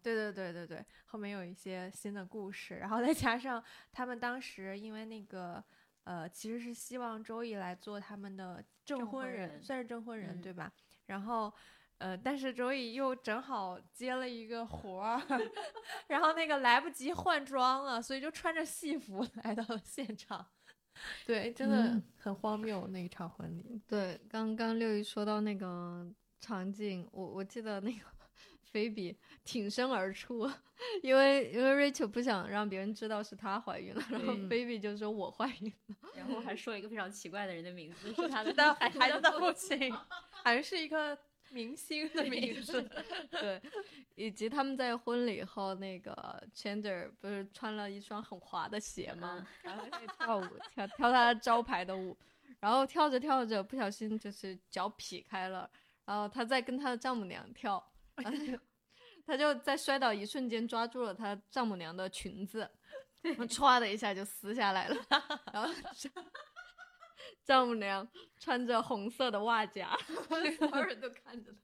[0.03, 5.63] 对对对对对，后面有一些新的故事，然后再加上他们当时因为那个
[6.03, 10.71] 呃，其实是希望周易来做他们的证证婚人，婚人算是证婚人、嗯对吧？
[11.05, 11.53] 然后。
[12.01, 15.21] 呃，但是周易又正好接了一个活儿，
[16.09, 20.43] 然后那个来不及换装了，所以就穿着戏服来到了现场。
[21.27, 23.79] 对，真的嗯很荒谬那一场婚礼。
[23.87, 28.03] 对，刚刚六一说到那个场景，我我记得那个
[28.71, 30.49] 菲比挺身而出，
[31.03, 39.77] 因为因为 Rachel 不想让别人知道是她怀孕了，然后对菲比就说我怀孕了，然后还说一个非常奇怪的人的名字，是他的 的孩孩子的父父亲。
[39.77, 39.91] 亲，
[40.43, 41.17] 好像是一个
[41.49, 42.89] 明星的名字。
[43.29, 43.61] 对，
[44.15, 49.45] 以及他们在婚礼后，那个 Chandler 不是穿了一双很滑的鞋吗？
[49.61, 52.17] 然后在跳舞，跳跳他招牌的舞，
[52.59, 55.69] 然后跳着跳着不小心就是脚劈开了，
[56.05, 58.59] 然后他在跟他的丈母娘跳，他就
[59.25, 62.69] 他就在摔倒一瞬间抓住了他丈母娘的裙子，
[63.21, 64.95] 然后歘的一下就撕下来了，
[65.53, 65.73] 然后
[67.43, 68.07] 丈母娘
[68.39, 69.95] 穿着红色的袜夹，
[70.27, 71.59] 所有人都看着他。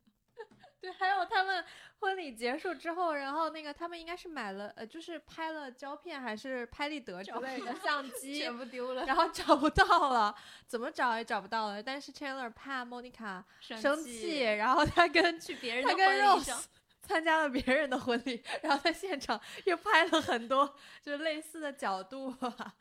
[0.79, 1.63] 对，还有他们
[1.99, 9.05] 婚礼结束之后，然后那个他们应该是买了呃，就是拍了胶片还是拍立得之类 的相机，全部丢了。
[9.05, 10.33] 然后找不到了，
[10.67, 11.81] 怎么找也找不到了。
[11.81, 16.61] 但是 Chandler 怕 Monica 生气，然后他跟去别人的他跟婚礼 Rose 上，
[17.01, 22.73] 参加了别人的婚礼，然后在现场又拍了很多就是类似的角度啊，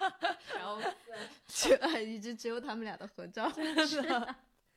[0.55, 0.81] 然后
[1.46, 3.50] 就一直只有他们俩的合照。
[3.50, 4.35] 真的。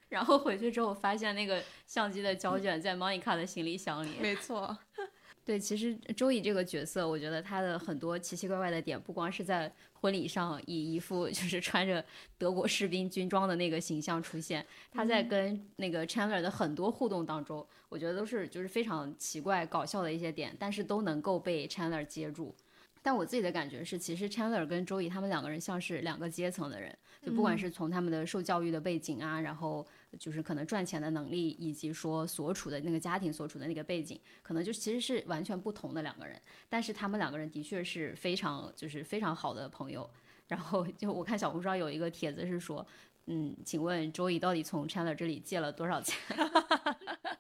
[0.10, 4.16] 然后回去之后发现那个相机的胶卷在 Monica 的行李箱里。
[4.20, 4.78] 没错，
[5.46, 12.04] 对，其实周乙这个角色，我觉得他的很多奇奇怪怪的点，不光是在婚礼上以一副就是穿着
[12.38, 22.56] 德国士兵军装的那个形象出现，他在跟那个 Chandler 的很多互动当中，我觉得都是就是非常奇怪搞笑的一些点，但是都能够被 Chandler 接住。
[23.02, 36.42] 但我自己的感觉是，其实 Chandler 跟周乙他们两个人像是两个阶层的人，就不管是从他们的受教育的背景啊，然后就是可能赚钱的能力，以及说所处的那个家庭所处的那个背景，可能就其实是完全不同的两个人。
[36.68, 40.10] 但是他们两个人的确是非常就是非常好的朋友。
[40.48, 42.86] 然后就我看小红书上有一个帖子是说，
[43.28, 46.18] 嗯，请问周乙到底从 Chandler 这里借了多少钱？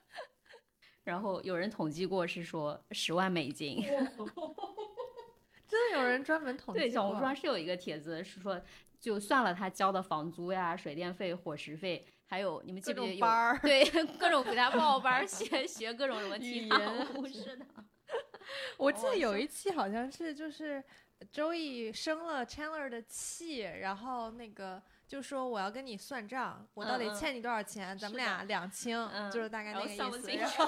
[1.03, 3.81] 然后有人统计过是说十万美金。
[5.67, 8.61] 真的有人专门统计对，小红书上是有一个帖子是说，
[8.99, 13.83] 就算了他交的房租呀、水电费、伙食费，还有你们记各不记得有种班儿， 对
[14.19, 17.65] 各种给他报班儿 学学各种什么踢踏语言舞是的，
[18.77, 20.83] 我记得有一期好像是就是
[21.31, 29.95] 周易生了 Chandler 的气，然后那个就说我要跟你算账，我到底欠你多少钱，咱们俩两清，嗯就是大概那个意思。
[29.95, 30.65] 算不清然后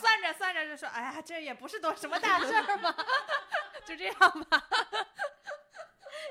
[0.00, 2.94] 算着算着就说，哎呀，这也不是多什么大事儿吧，
[3.84, 4.14] 就这样
[4.48, 4.68] 吧。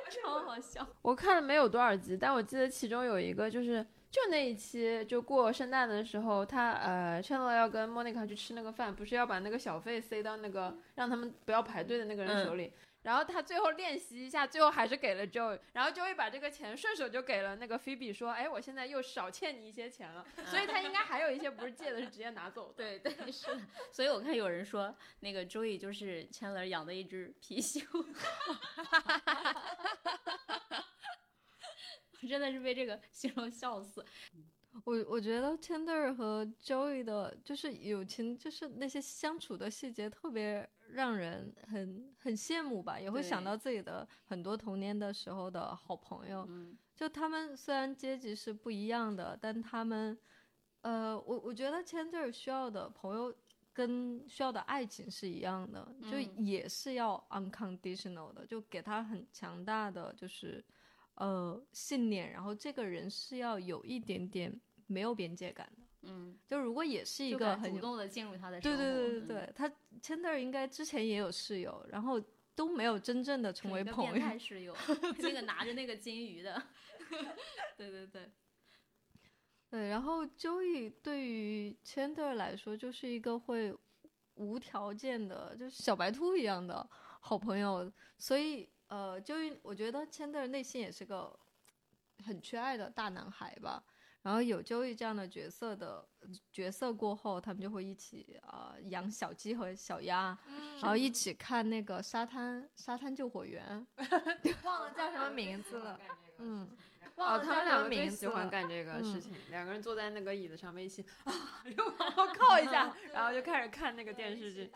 [0.10, 0.88] 超好笑。
[1.01, 12.71] 我看了没有多少集，但我记得其中有一个就是就那一期就过圣诞的时候，他呃 Chandler 要跟 Monica 去吃那个饭，不是要把那个小费塞到那个让他们不要排队的那个人手里。
[13.03, 22.73] 然后他最后练习一下，最后还是给了 Joey，然后 Joey 把这个钱顺手就给了那个 Phoebe，说：“哎，我现在又少欠你一些钱了。”所以他应该还有一些不是借的，是直接拿走的。
[22.75, 23.61] 对对是的，
[23.93, 27.81] 所以我看有人说那个周易就是 Chandler 养的一只貔貅，
[32.21, 34.03] 我真的是被这个形容笑死。
[34.84, 46.45] 我我觉得 Chandler 和 Joey 的，就是友情，就是那些相处的细节，特别让人很很羡慕吧，也会想到自己的很多童年的时候的好朋友。
[46.49, 50.17] 嗯就他们虽然阶级是不一样的，但他们，
[50.82, 53.32] 呃，我我觉得 Chandler 需要的朋友
[53.71, 60.63] 跟需要的爱情是一样的，就嗯也是要 unconditional 的，就给他很强大的就是
[61.17, 65.84] 呃信念，然后这个人是要有一点点没有边界感的。
[66.10, 68.77] 嗯，就如果也是一个很主动的进入他的生活。
[68.77, 69.69] 对对对对嗯对，他
[70.01, 72.21] Chandler 应该之前也有室友，然后
[72.56, 74.19] 都没有真正的成为朋友。
[74.19, 74.75] 态室友，
[75.19, 76.62] 那个拿着那个金鱼的，
[77.75, 78.32] 对对对，
[79.69, 83.75] 对，然后 Joey 对于 Chandler 来说就是一个会
[84.36, 86.88] 无条件的，就是小白兔一样的
[87.19, 91.38] 好朋友，所以呃，Joey 我觉得 Chandler 内心也是个
[92.26, 93.84] 很缺爱的大男孩吧。
[94.23, 96.06] 然后有 Joey 这样的角色的
[96.52, 100.38] 角色过后，他们就会一起呃养小鸡和小鸭，
[100.82, 103.88] 然后一起看那个沙滩沙滩救火员，
[104.65, 105.97] 忘了叫什么名字了，
[106.39, 106.67] 嗯，
[107.15, 108.50] 哦，忘了他们两个么名字最喜欢。
[108.50, 111.32] 干这个事嗯情，两个人坐在那个椅子上面一起啊，
[111.78, 114.69] 又往后靠一下，然后就开始看那个电视剧。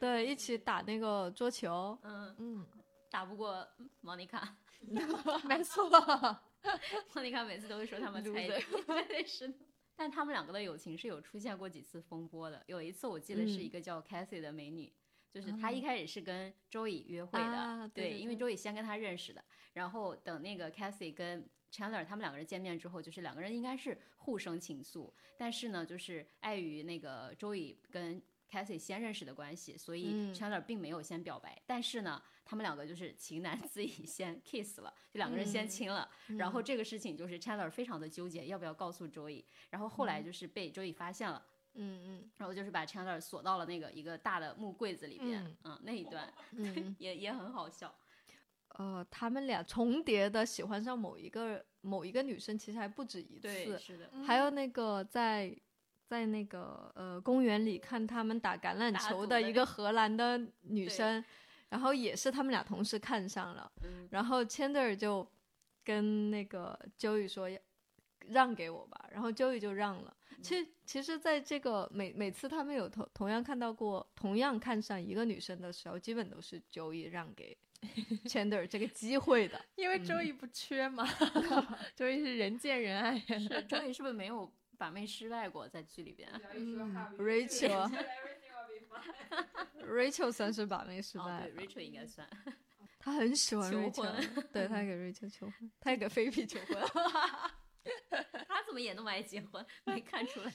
[0.00, 2.66] 对，一起打那个桌球，嗯，嗯，
[3.10, 3.66] 打不过
[4.00, 4.56] 莫妮卡，
[5.48, 5.88] 没错，
[7.14, 8.42] 莫妮卡每次都会说他们猜。
[8.44, 8.48] 疑，
[9.08, 9.54] 对是的。
[9.96, 12.62] 但他们两个的友情是有出现过几次风波的。
[12.68, 14.92] 有一次我记得是一嗯个叫 Cathy 的美女，
[15.32, 19.44] 就是她一开始是跟周乙约会的，啊对对因为周乙先跟她认识的。
[19.72, 30.34] 然后等那个 Cathy 跟 Chandler 他们两个人见面之后，就是两个人应该是互生情愫，但是呢，就是碍于那个周乙跟 Cathy 先认识的关系，所以嗯。
[30.34, 31.60] Chandler 并没有先表白。
[31.66, 36.10] 但是呢，他们两个就是情难 自已，先 kiss 了，就两个人先嗯亲了。
[36.38, 39.44] 然后这个事情就是 Chandler 非常的纠结，要不要告诉周乙。
[39.68, 45.44] 然后后来就是被周乙发现了，嗯嗯然后就是把 Chandler 锁到了那个一个大的木柜子里边。
[45.44, 47.94] 嗯嗯，那一段嗯， 也也很好笑。
[48.78, 53.78] 呃，他们俩重叠的喜欢上某一个某一个女生，其实还不止一对，次。
[53.78, 54.10] 是的。
[54.24, 55.54] 还有那个在
[56.06, 61.22] 在那个呃公园里看他们打橄榄球的一个荷兰的女生，
[61.70, 65.26] 然后也是他们俩同时看上了，嗯，然后 Chandler 就
[65.84, 67.58] 跟那个 Joey 说要
[68.28, 70.14] 让给我吧，然后 Joey 就让了。
[70.40, 77.56] 其实其实，在这个每每次他们有同同样看到过同样看上一个女生的时候，基本都是 Joey 让给
[78.24, 79.60] Chandler 这个机会的。
[79.74, 81.04] 因为 Joey 不缺嘛，，
[81.96, 83.18] Joey 是人见人爱。
[83.18, 86.30] 是周乙是不是没有把妹失败过在剧里边？
[86.54, 87.90] 嗯 Rachel
[89.86, 92.28] Rachel 算是把妹失哦，败对，Rachel 应该算。
[92.98, 96.76] 他很喜欢求 Rachel，对他给 Rachel 求婚，他也给菲比求婚。
[98.46, 100.52] 他怎么们也那么爱结婚，没看出来，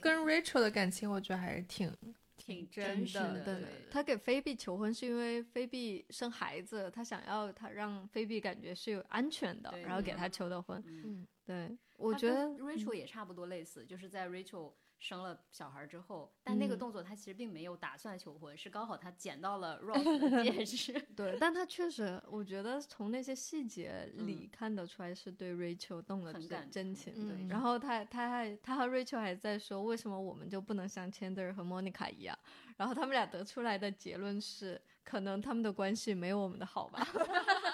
[0.00, 1.96] 跟 Rachel 的感情，我觉得还是挺
[2.36, 10.82] 挺真实的对对他给菲比求婚是因为菲比生孩子，他想要他让菲比感觉是有安全的，然后给他求的婚。
[10.86, 20.92] 嗯，对，我觉得 Rachel 也差不多类似，就是在 Rachel 生了小孩之后，但那个嗯动作他其实并没有打算求婚，是刚好他捡到了 Rose 的戒指。
[21.16, 27.12] 对，但他确实，我觉得从那些细节里嗯看得出来是对 Rachel 动了真很感真情。
[27.16, 32.38] 嗯然后他他还他和 Rachel 还在说，为什么我们就不能像 Chandler 和 Monica 一样？
[32.76, 37.04] 然后他们俩得出来的结论是，可能他们的关系没有我们的好吧。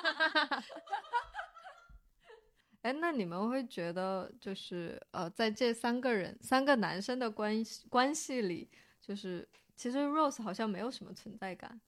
[2.82, 8.70] 哎，那你们会觉得，就是呃，在这三个人、三个男生的关系关系里，
[9.00, 11.80] 就是其实 Rose 好像没有什么存在感，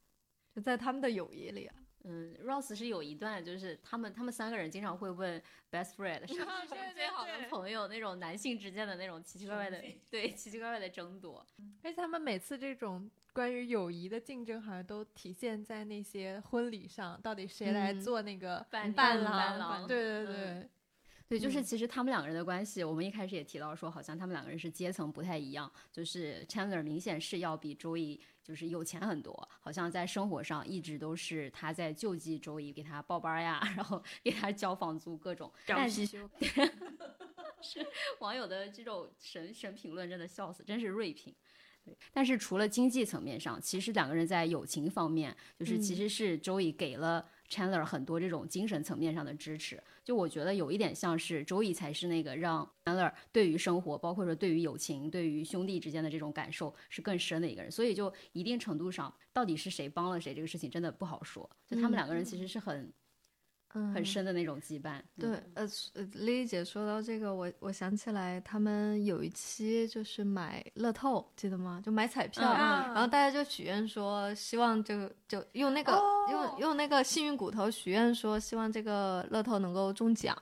[0.54, 1.76] 就在他们的友谊里啊。
[2.04, 11.46] 嗯，Rose 是有一段，就是他们他们三个人经常会问 best friend 是不是最好的朋友，那种男性之间的那种奇奇怪怪的，对奇奇怪怪的争夺。
[11.82, 19.86] 而且他们每次这种关于友谊的竞争，好像都体现在那些婚礼上，到底谁来嗯做那个伴伴郎伴郎？
[19.86, 20.70] 对对对嗯
[21.30, 25.70] 对，就是嗯其实他们两个人的关系，我们一开始也提到说，好像他们两个人是阶层不太一样。
[25.92, 35.52] 就是 Chandler 明显是要比周易就是有钱很多，好像在生活上一直都是他在救济周易，给他报班呀， 然后给他交房租各种。
[35.64, 36.28] 但貔貅，
[38.18, 41.32] 网友的这种神神评论真的笑死，真是锐评。
[41.84, 49.82] 对，但是除了经济层面上，其实两个人在友情方面，就是其嗯实是周易给了 Chandler 很多这种精神层面上的支持。
[50.04, 57.70] 就我觉得有一点像是周易才是那个让 Chandler 对于生活，包括说对于友情、对于兄弟之间的这种感受是更深的一个人。
[57.70, 61.48] 所以就一定程度上，到底是谁帮了谁这个事情真的不好说。
[61.66, 62.92] 就他们嗯两个人其实是很、
[63.74, 64.98] 嗯，很深的那种羁绊。
[64.98, 65.66] 嗯对，呃，
[66.14, 71.80] 丽丽姐说到这个，我我想起来，他们有一期就是买乐透，记得吗？
[71.84, 80.36] 就买彩票，嗯然后大家就许愿说，希望就就用那个、哦用用那个幸运骨头许愿说，希望这个乐透能够中奖，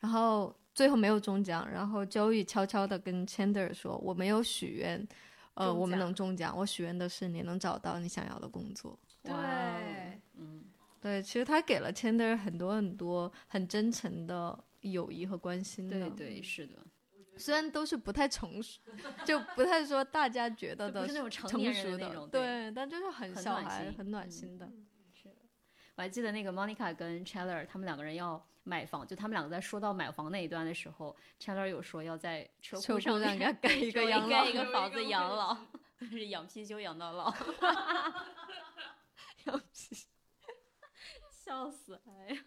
[0.00, 5.06] 然后最后没有中奖，然后 Joey 悄悄的跟 Chandler 说，我没有许愿，
[5.54, 8.98] 呃，我们能中奖，我许愿的是你能找到你想要的工作。
[9.22, 9.32] 对
[10.36, 10.64] 嗯。
[11.00, 15.98] 对，其实他给了 Chandler 很多很多很真诚的友谊和关心的。
[15.98, 16.78] 对对，是的，
[17.36, 18.80] 虽然都是不太成熟，
[19.22, 22.28] 就不太说大家觉得的就不是那种成熟的的那种。
[22.30, 24.66] 对，但就是很小孩、很暖心的。
[25.96, 35.56] 我还记得那个 Monica 跟 Chandler 他们两个人要买房，就他们两个在说到买房那一段的时候，Chandler 有说要在车车库库上上给他盖 一个养老盖一个房子养老，
[36.00, 37.32] 是养貔貅养到老，
[39.46, 40.04] 养 貔
[41.30, 42.00] 笑死！
[42.06, 42.42] 哎呀，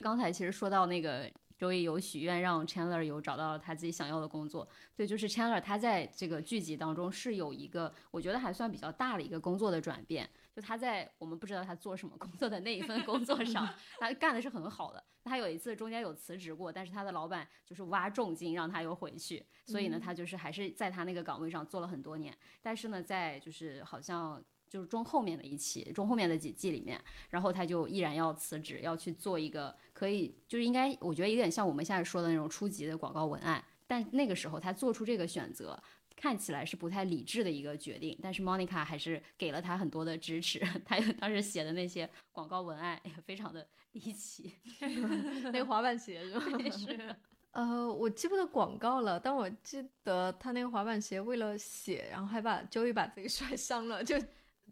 [0.00, 1.30] 刚才其实说到那个。
[1.58, 13.68] 周易有许愿让 Chandler 有找到他自己想要的工作，对，就是 Chandler 他在这个剧集当中是有一个我觉得还算比较大的一个工作的转变，就他在我们不知道他做什么工作的那一份工作上，
[14.00, 15.04] 他干的是很好的。
[15.22, 22.34] 他有一次中间有辞职过，但是他的老板就是挖重金让他又回去，所以呢，他就是还是在他那个岗位上做了很多年。
[22.62, 26.98] 但是呢，在就是好像就是中后面的一期，中后面的几季里面，
[27.28, 33.62] 然后他就毅然要辞职，要去做一个可以就是应该我觉得有点像我们现在说的那种初级的广告文案。
[33.86, 35.80] 但那个时候他做出这个选择，
[36.16, 40.58] 看起来是不太理智的一个决定，但是 Monica 还是给了他很多的支持。
[40.84, 44.54] 他当时写的那些广告文案也非常的离奇，
[45.44, 46.40] 那个滑板鞋是吧？
[46.70, 47.16] 是
[47.52, 54.14] 呃，我记不得广告了，但我记得他那个滑板鞋为了写，然后还把 Joey 把自己摔伤了，就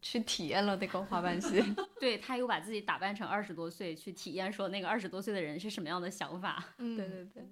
[0.03, 1.65] 去体验了那个滑板鞋。
[1.99, 6.63] 对他又把自己打扮成二十多岁去体验，说那个二十多岁的人是什么样的想法。
[6.77, 7.49] 嗯，对对对，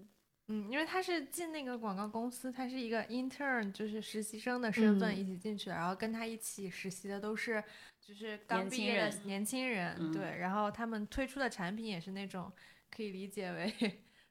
[0.53, 5.17] 嗯，因为他是进那个广告公司，他是一个 intern，就是实习生的身份嗯。
[5.19, 7.63] 一起进去的，然后跟他一起实习的都是
[8.01, 10.13] 就是刚毕业的人年轻人，嗯。
[10.13, 12.53] 对，然后他们推出的产品也是那种
[12.95, 13.73] 可以理解为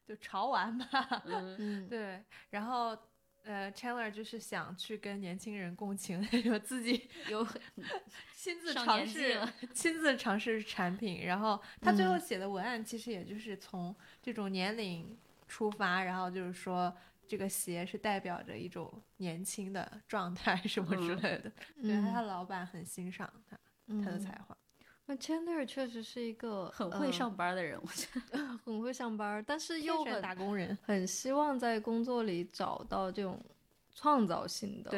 [0.05, 1.23] 就潮玩吧，
[1.89, 2.97] 对，然后。
[3.43, 7.43] 呃，Chandler 就是想去跟年轻人共情， 有自己有
[8.35, 9.35] 亲自尝试
[9.73, 12.19] 亲自尝试产品，然后他最后嗯。
[12.19, 15.17] 写的文案其实也就是从这种年龄
[15.51, 16.93] 出发，然后就是说
[17.27, 21.51] 这个鞋是代表着一种年轻的状态什么之嗯类的。
[21.81, 23.59] 对，嗯他老板很欣赏他
[24.01, 24.55] 他的才华。
[25.05, 28.39] 那 Chandler 确实是一个很会呃上班的人，我觉得。
[28.63, 33.43] 很会上班，但是又很打工人，很希望在工作里找到这种
[33.93, 34.91] 创造性的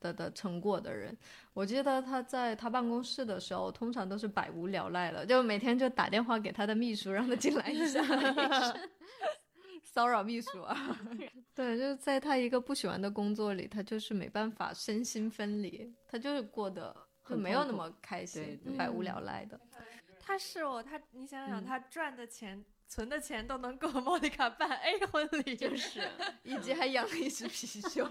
[0.00, 1.16] 的的成果的人。
[1.52, 8.02] 我记得他在他办公室的时候，通常都是百无聊赖了，就每天就打电话给他的秘书，让他进来一下。
[9.92, 11.00] 骚扰秘书啊。
[11.54, 19.60] 对，就是在他一个不喜欢的工作里，他就是没办法身心分离，他就是过得就很没有那么开心百无聊赖的。
[20.20, 26.00] 他是哦，他你想想，嗯他赚的钱、存的钱都能够莫妮卡办 A 婚礼，就是，
[26.44, 28.08] 以及还养了一只貔貅。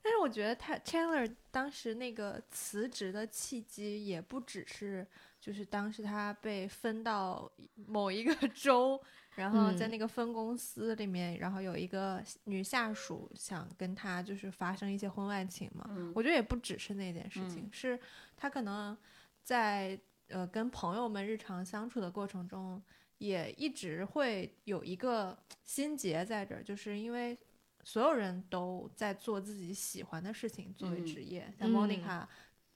[0.00, 5.06] 但是我觉得他 Chandler 当时那个辞职的契机也不只是，
[5.40, 7.50] 就是当时他被分到
[7.86, 9.00] 某一个 州，
[9.36, 15.86] 然后在嗯那个分公司里面，然后有一个女下属想跟他就是发生一些婚外情嘛。
[15.90, 18.00] 嗯我觉得也不只是那件事情，嗯是
[18.36, 18.96] 他可能
[19.42, 22.82] 在呃跟朋友们日常相处的过程中，
[23.18, 27.38] 也一直会有一个心结在这儿，就是因为
[27.84, 32.26] 所有人都在做自己喜欢的事情作为嗯职业，像嗯 Monica。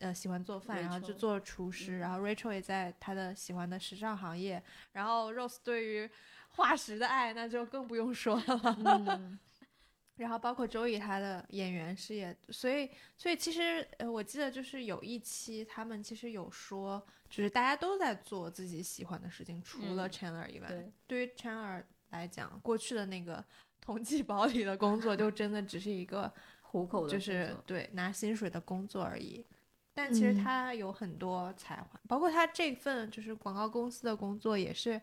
[0.03, 6.11] 呃，喜欢做饭，然后就做厨师，然后 Rachel 也在她的喜欢的时尚行业，然后 Rose 对于
[6.51, 8.77] 化石的爱那就更不用说了。
[8.85, 9.39] 嗯
[10.17, 20.69] 然后包括周易他的演员事业，所以所以其实呃，我记得就是有一期他们其实有说，就是大家都在做自己喜欢的事情，除了嗯 Chandler 以外。
[20.69, 23.43] 对，对于 Chandler 来讲，过去的那个
[23.81, 29.45] 统计保里的工作就真的只是一个糊口的就是对拿薪水的工作而已。
[29.95, 35.01] 但其实嗯他有很多才华，包括他这份就是广告公司的工作也是。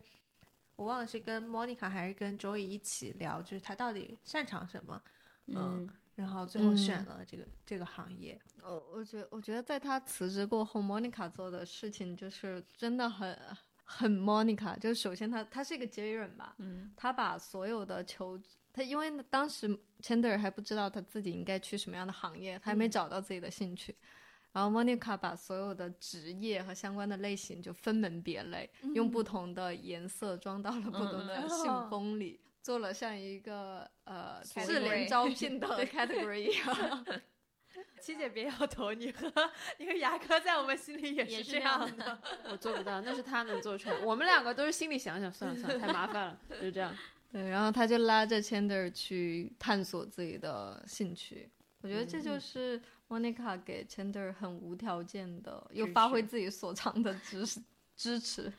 [0.76, 5.02] 我忘了是跟 Monica 还是跟 Joey 一起聊，就是他到底擅长什么，
[5.48, 8.40] 嗯然后最后选嗯了这个、这个行业。
[8.62, 13.38] 我我觉我觉得在他辞职过后，Monica 做的事情就是真的很
[13.84, 14.80] 很 Monica。
[14.80, 18.40] 就是首先他他是一个 J 人吧，嗯他把所有的求
[18.72, 23.94] 他，因为当时 Chandler 还不知道他自己应该去什么样的行业，他还没嗯找到自己的兴趣。
[24.52, 37.06] 然后 Monica 把所有的职业和相关的类型就分门别类，用不同的颜色装到了不同的嗯信哦封里，做了像一个呃智联招聘的 category 一样。
[38.02, 39.32] 七姐别摇头，你和
[39.78, 42.20] 你和牙科在我们心里也也是这样的。
[42.50, 43.98] 我做不到，那是他能做出来。
[44.00, 46.96] 我们两个都是心里想想，算了算了，太麻烦了，就这样。
[47.32, 51.50] 对，然后他就拉着 Chandler 去探索自己的兴趣。
[51.82, 57.62] 我觉得这就是莫妮卡给 Chandler 很无条件的，又发挥自己所长的支持
[57.96, 58.52] 支持。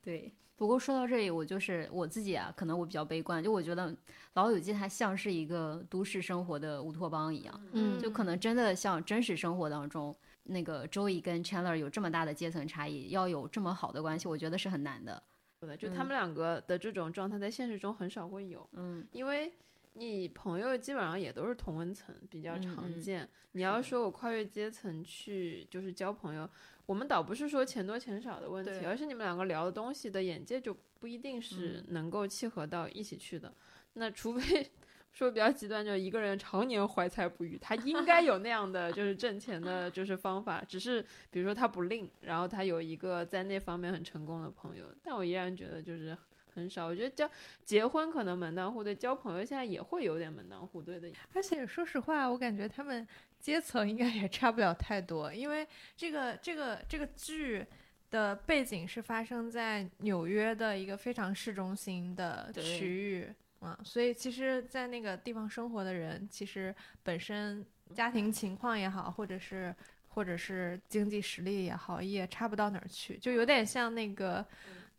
[0.00, 0.32] 对。
[0.54, 3.90] 不过说到这里，我就是我自己啊，可能我比较悲观，就我觉得
[4.34, 10.14] 《老友记》它像是一个都市生活的乌托邦一样，嗯就可能真的像真实生活当中，
[10.44, 15.20] 那个周易跟 Chandler 有这么大的阶层差异，要有这么好的关系，我觉得是很难的。
[15.58, 19.52] 对，就他们两个的这种状态，在现实中很少会有，嗯，因为
[19.94, 23.28] 你朋友基本上也都是同温层，比较常见。
[23.52, 26.48] 你要说我跨越阶层去就是交朋友，
[26.86, 33.52] 我们倒不是说钱多钱少的问题，而是你们两个聊的东西的眼界就不一定是能够契合到一起去的。
[33.92, 34.66] 那除非
[35.12, 46.16] 说比较极端，就一个人常年怀才不遇，他应该有那样的就是挣钱的就是方法，只是比如说他不吝，然后他有一个在那方面很成功的朋友，但我依然觉得就是
[46.54, 46.86] 很少。
[46.86, 47.30] 我觉得交
[47.64, 51.10] 结婚可能门当户对，交朋友现在也会有点门当户对的。
[51.34, 53.06] 而且说实话，我感觉他们
[53.40, 57.64] 阶层应该也差不了太多，因为这个这个这个剧
[58.10, 63.28] 的背景是发生在纽约的一个非常市中心的区域
[63.60, 69.74] 啊，所以其实，在那个地方生活的人，其实本身家庭情况也好，或者是
[70.08, 74.44] 或者是经济实力也好，也差不到哪儿去，就有点像那个。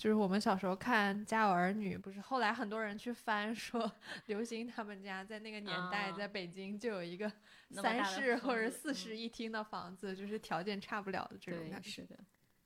[0.03, 3.89] 就是我们小时候看《家有儿女》，不是后来很多人去翻说，
[4.27, 7.31] 刘星他们家在那个年代啊在北京就有一个
[7.71, 11.89] 三室或者四室一厅的房子，就是条件差不了的这种对，感觉。
[11.89, 12.19] 是的。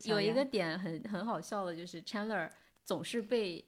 [0.05, 2.49] 有一个点很很好笑的，就是 Chandler
[2.83, 3.63] 总是被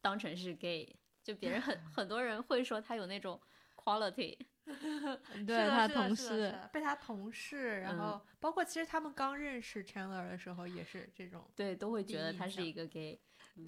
[0.00, 0.94] 当成是 gay，
[1.24, 3.40] 就别人很 很多人会说他有那种
[3.74, 4.38] quality，
[5.46, 11.48] 对他同事被他同事，然嗯后包括其实他们刚认识 Chandler 的时候也是这种。
[11.56, 13.20] 对，都会觉得他是一个 gay。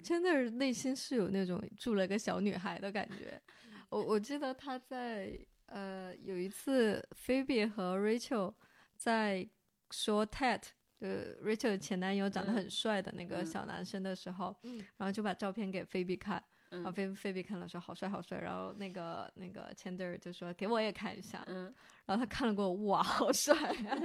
[0.03, 3.41] Chandler 内心是有那种住了个小女孩的感觉。
[3.89, 8.53] 我我记得他在呃有一次，Phoebe 和 Rachel
[8.95, 9.49] 在
[9.89, 10.61] 说 Ted，
[10.99, 16.41] 呃 Rachel 前男友长得很帅的那个嗯小男生的时候，嗯然后就把照片给 Phoebe 看，
[16.71, 21.65] 然后嗯 Phoebe Phoebe 看了说好帅好帅，然后那个那个 Chandler 就说给我也看一下，嗯，
[22.05, 23.53] 然后他看了过后，哇，好帅、
[23.85, 23.97] 啊！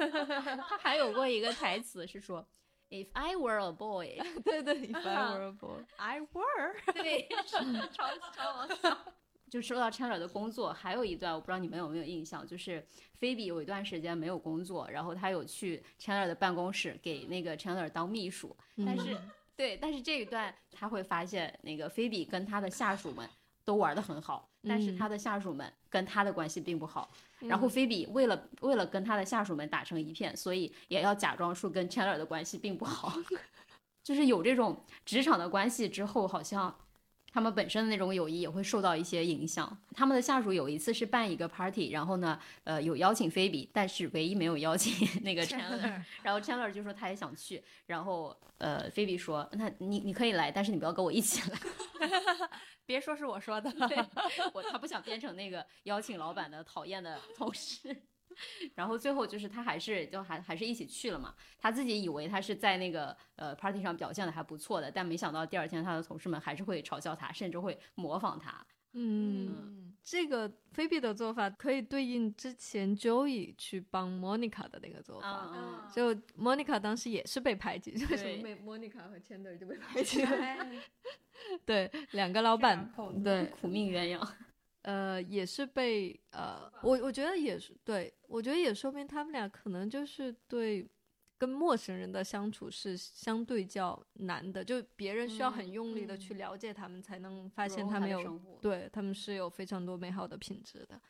[0.68, 2.46] 他还有过一个台词是说
[2.90, 8.96] ，If I were a boy， 对对，If I were a boy，I were，对，超超好笑。
[9.50, 12.82] 就说到 Chandler 的工作，还有一段我不知道你们有没有印象，就是
[13.18, 19.14] 菲比有一段时间没有工作，然后他有去 Chandler 的办公室给那个 Chandler 当秘书，但是、
[19.62, 23.28] 对，但是这一段他会发现那个菲比跟他的下属们
[23.64, 24.98] 都玩得很好，但是嗯。
[24.98, 27.08] 他的下属们跟他的关系并不好。
[27.38, 27.60] 然嗯。
[27.60, 33.12] 后菲比为了为了跟他的下属们打成一片，所以也要假装说跟 Chandler 的关系并不好，
[34.02, 36.76] 就是有这种职场的关系之后，好像
[37.32, 39.76] 他们本身的那种友谊也会受到一些影响。
[39.94, 46.02] 他们的下属有一次是办一个 party，然后呢，呃，有邀请菲比，但是唯一没有邀请那个 Chandler。
[46.22, 51.58] 然后 Chandler 就说他也想去，然后呃，菲比说那你你可以来，但是你不要跟我一起来。
[52.84, 53.72] 别说是我说的，
[54.52, 57.96] 我他不想变成那个邀请老板的讨厌的同事。
[58.74, 68.64] 然后最后就是他还是就还还是一起去了嘛，他自己以为他是在那个呃 party 上表现的还不错的，但没想到第二天他的同事们还是会嘲笑他，甚至会模仿他。
[68.94, 75.50] 嗯，这个菲比的做法可以对应之前 Joey 去帮 Monica 的那个做法。
[75.54, 80.30] 嗯就 Monica 当时也是被排挤，为什对么 Monica 和 Chandler 就被 排挤了？
[81.64, 82.92] 对，两个老板
[83.24, 84.28] 对，苦命鸳鸯。
[84.82, 90.88] 呃，也是被呃，我我觉得也是对，我觉得也说明他们俩可能就是对
[91.38, 98.40] 跟陌生人的相处是相对较难的，就别人需要很用力的去了解他们，才能发现他们有。
[98.60, 101.00] 对他们是有非常多美好的品质的。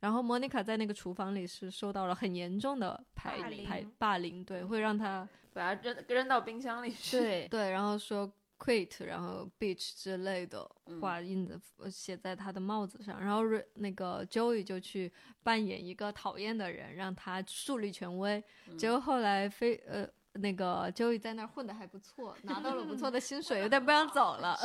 [0.00, 7.18] 然后莫妮卡在那个厨房里是受到了很严重的排排霸凌，对，会让他把它扔扔到冰箱里去。
[7.18, 18.42] 对，对，然后说 quit，然后 bitch 之类的嗯话印的呃写在他的帽子上，然后瑞那个 Joey 就去扮演一个讨厌的人，让他树立权威。
[18.78, 24.56] 结果后来非呃那个 Joey 在那儿混的还不错，拿到了不错的薪水，有点不想走了。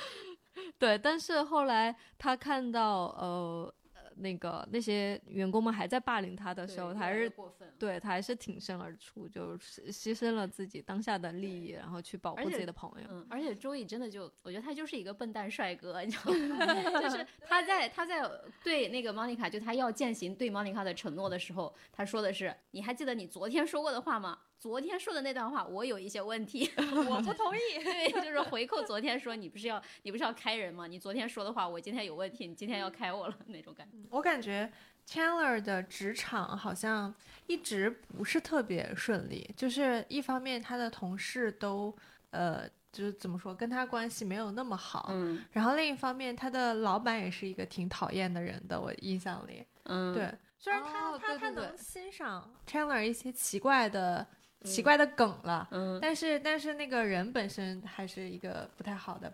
[0.78, 3.85] 对，但是后来他看到呃呃
[4.16, 7.68] 那个那些员工们还在霸凌他的时候，他还是过分。
[7.78, 13.06] 对他还是挺身而出，就是牺牲了自己当下的利益，然后去保护自己的朋友。
[13.10, 16.64] 嗯，而且周易真的就，我觉得他就是一个笨蛋帅哥，你知道吗？
[17.00, 18.22] 就是他在他在
[18.64, 24.38] 对那个 Monica，就他要践行对 Monica 的承诺的时候，他说的是：“你还记得你昨天说过的话吗？
[24.58, 27.60] 昨天说的那段话，我有一些问题， 我不同意。
[27.84, 30.86] 对，就是回扣昨天说你不是要你不是要开人吗？
[30.86, 33.98] 你昨天说的话，我今天有问题，你今天要开我了那种感觉。
[34.10, 34.70] 我感觉
[35.06, 37.14] Chandler 的职场好像
[37.46, 41.94] 一直不是特别顺利，就是一方面他的同事都
[42.30, 54.26] 呃，就是怎么说，跟他关系没有那么好，嗯然后另一方面他的老板也是一个挺讨厌的人的，我印象里，嗯，对，虽然他、哦他他能欣赏 Chandler 一些奇怪的。
[54.62, 55.98] 奇嗯怪的梗了，嗯。
[56.00, 59.32] 但是但是那个人本身还是一个不太好的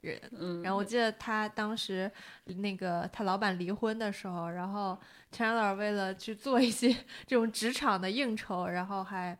[0.00, 2.10] 人，嗯，然后我记得他当时
[2.44, 4.98] 那个他老板离婚的时候，然后
[5.32, 6.92] Chandler 为了去做一些
[7.26, 9.38] 这种职场的应酬，然后还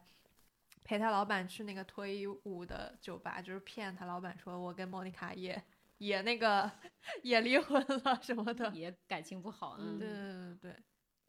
[0.82, 5.62] 陪他老板去那个脱衣舞的酒吧，就是骗他老板说我跟莫妮卡也
[5.98, 6.70] 也那个
[7.22, 8.70] 也离婚了什么的。
[8.70, 10.76] 也感情不好，嗯，对对对对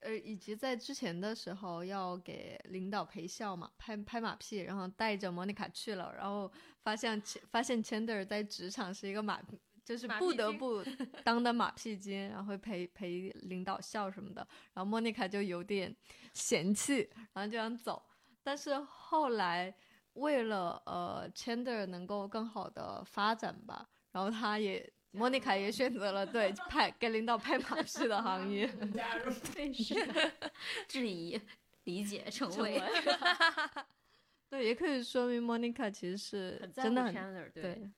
[0.06, 6.51] 呃，以及在之前的时候要给领导陪笑嘛，拍拍马屁，然后带着莫妮卡去了，然后
[6.84, 9.41] 发现发现 Chandler 在职场是一个马，
[9.84, 10.84] 就是不得不
[11.26, 15.95] 当的马屁精，然后会陪陪领导笑什么的，然后莫妮卡就有点
[16.34, 17.99] 嫌弃，然后就想走，
[18.43, 19.76] 但是后来
[20.14, 24.93] 为了呃 Chandler 能够更好的发展吧，然后他也。
[25.16, 28.68] 莫妮卡也选择了对拍给领导拍马屁的行业，
[29.53, 30.05] 对是。
[30.05, 30.32] 的，
[30.88, 31.39] 质疑、
[31.86, 32.82] 理解、成为，
[34.49, 37.89] 对，也可以说明 Monica 其实是真的很对。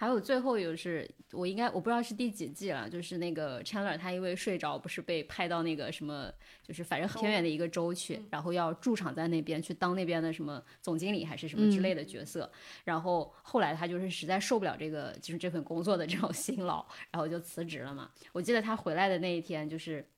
[0.00, 6.32] 对，还有最后有是，我应该我不知道是第几季了，就是那个 Chandler 他因为睡着，不是被派到那个什么，
[6.62, 12.50] 就是反正很偏远的一个州去，然后要驻场在那边去当那边的什么总经理还是什么之类的角色。
[12.84, 18.10] 然后后来他就是实在受不了这个就是这份工作的这种辛劳，然后就辞职了嘛。
[18.32, 20.08] 我记得他回来的那一天，就是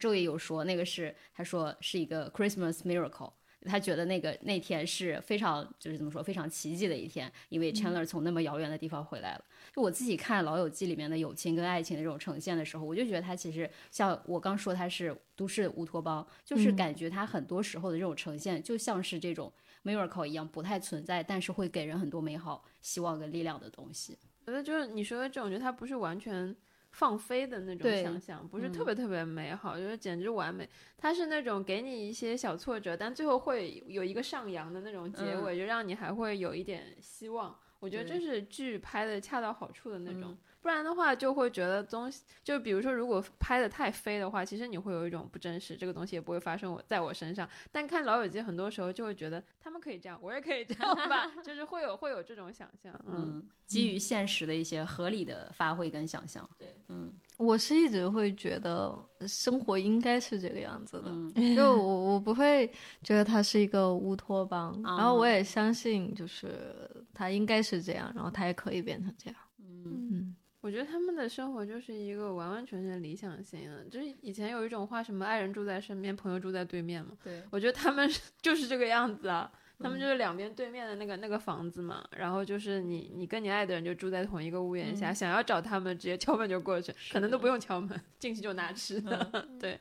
[0.00, 3.32] 周也有说那个是他说是一个 Christmas miracle。
[3.64, 9.44] 他觉得那个那天是非常就是怎么说非常奇迹的一天，因为 Chandler 从那么遥远的地方回来了。
[9.74, 19.52] 就我自己看《老友记》里面的友情跟爱情的这种呈现的时候，我就觉得他其实像我刚说他是都市乌托邦，就是嗯感觉他很多时候的这种呈现就像是这种
[19.84, 24.18] miracle 一样不太存在，但是会给人很多美好、希望跟力量的东西。
[24.44, 26.54] 觉得就是你说的这种，觉得它不是完全
[26.92, 30.68] 放飞的那种想象，不是嗯特别特别美好，就是简直完美。
[30.96, 37.58] 它是那种给你一些小挫折，但最后会有一个上扬的那种结尾，就让你还会有一点希望。
[37.80, 47.48] 我觉得对这是剧拍的恰到好处的那种，嗯不然的话就会觉得东西，就比如说如果拍的太飞的话，其实你会有一种不真实，这个东西也不会发生我在我身上。
[47.72, 53.14] 但看《老友记》很多时候就会觉得他们可以这样，我也可以这样吧， 就是会有会有这种想象，嗯。
[53.16, 56.48] 嗯，基于现实的一些合理的发挥跟想象。
[56.58, 58.96] 对，嗯我是一直会觉得
[59.26, 62.70] 生活应该是这个样子的，嗯就我我不会
[63.02, 69.40] 觉得它是一个乌托邦，啊然后我也相信就是它应该是这样，然后它也可以变成这样。
[69.58, 77.18] 嗯嗯，我觉得他们的生活就是一个完完全全理想型的，就是以前有一种话，什么爱人住在身边，朋友住在对面嘛。
[77.24, 78.08] 对，我觉得他们
[78.40, 89.28] 就是这个样子啊， 他们嗯就是两边对面的那个那个房子嘛，然后就是你你跟你爱的人就住在同一个屋檐下，嗯想要找他们直接敲门就过去，可能都不用敲门，进去就拿吃的。
[89.32, 89.80] 嗯 对，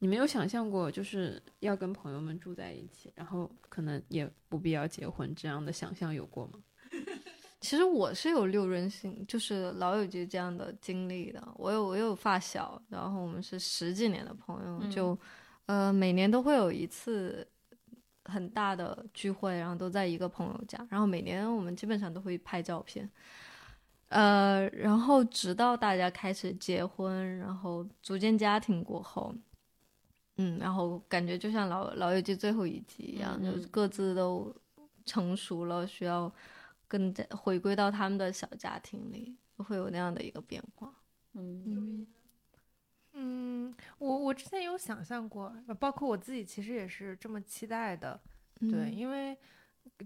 [0.00, 6.62] 你没有想象过就是要跟朋友们住在一起，然后可能也不必要结婚这样的想象有过吗？
[7.66, 11.42] 其实我是有六人行，就是老友记这样的经历的。
[11.56, 15.18] 我有我有发小，然后我们是十几年的朋友，嗯就
[15.66, 17.44] 呃每年都会有一次
[18.26, 23.10] 很大的聚会，然后都在一个朋友家，然后每年我们基本上都会拍照片。
[24.10, 29.34] 呃，然后直到大家开始结婚，然后组建家庭过后，
[30.36, 34.54] 嗯，然后感觉就像老老友记最后一集一样，嗯就是各自都
[35.04, 36.32] 成熟了，需要
[36.88, 40.94] 更加回归到他们的小家庭里，会有那样的一个变化。
[41.34, 42.06] 嗯嗯
[43.18, 48.20] 嗯，我我之前有想象过，包括我自己其实也是这么期待的。
[48.60, 49.36] 对，嗯因为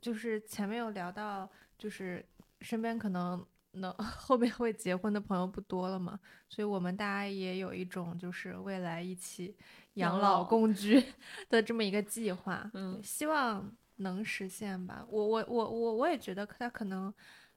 [0.00, 2.24] 就是前面有聊到，就是
[2.60, 6.18] 身边可能能 后面会结婚的朋友不多了嘛，
[6.48, 9.56] 所以我们大家也有一种就是未来一起
[9.94, 11.02] 养老共居
[11.48, 15.06] 的这么一个计划，嗯希望能实现吧。
[15.08, 17.12] 我我我我我也觉得它可能。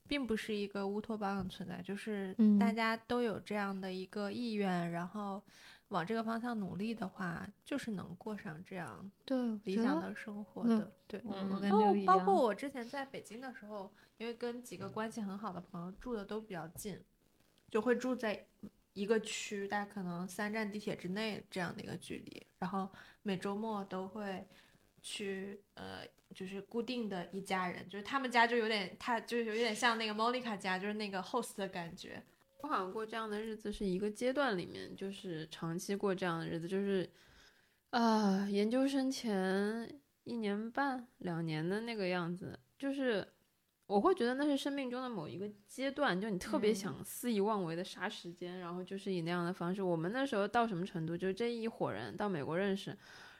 [0.05, 5.41] 并不是一个乌托邦的存在，就是嗯大家都有这样的一个意愿，然后
[5.87, 10.91] 往这个方向努力的话，就是能过上这样对，理想的生活嗯的。
[11.07, 17.01] 对，包括我之前在北京的时候，因为跟几个关系很好的朋友住的都比较近，
[17.71, 18.45] 就会住在
[18.91, 22.91] 一个区，大概可能三站地铁之内这样的一个距离，然后
[23.21, 24.45] 每周末都会
[25.03, 25.99] 去呃。
[26.33, 32.23] 就是固定的一家人，就是他们家就有点，他就是有点像那个 Monica 家，就是那个 host 的感觉。
[32.61, 37.07] 我好像过这样的日子是一个阶段里面，就是长期过这样的日子，就是
[37.91, 39.87] 啊、研究生前
[40.23, 43.27] 一年半两年的那个样子，就是
[43.85, 49.83] 我会觉得那是生命中的某一个阶段，就你特别嗯想肆意妄为的杀时间，然后就是以那样的方式。
[49.83, 52.97] 我们那时候到什么程度，就是这一伙人到美国认识，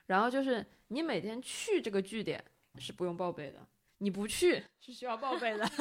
[0.08, 2.44] 然后就是你每天去这个据点
[2.78, 3.68] 是不用报备的，
[4.04, 5.66] 你不去 是需要报备的。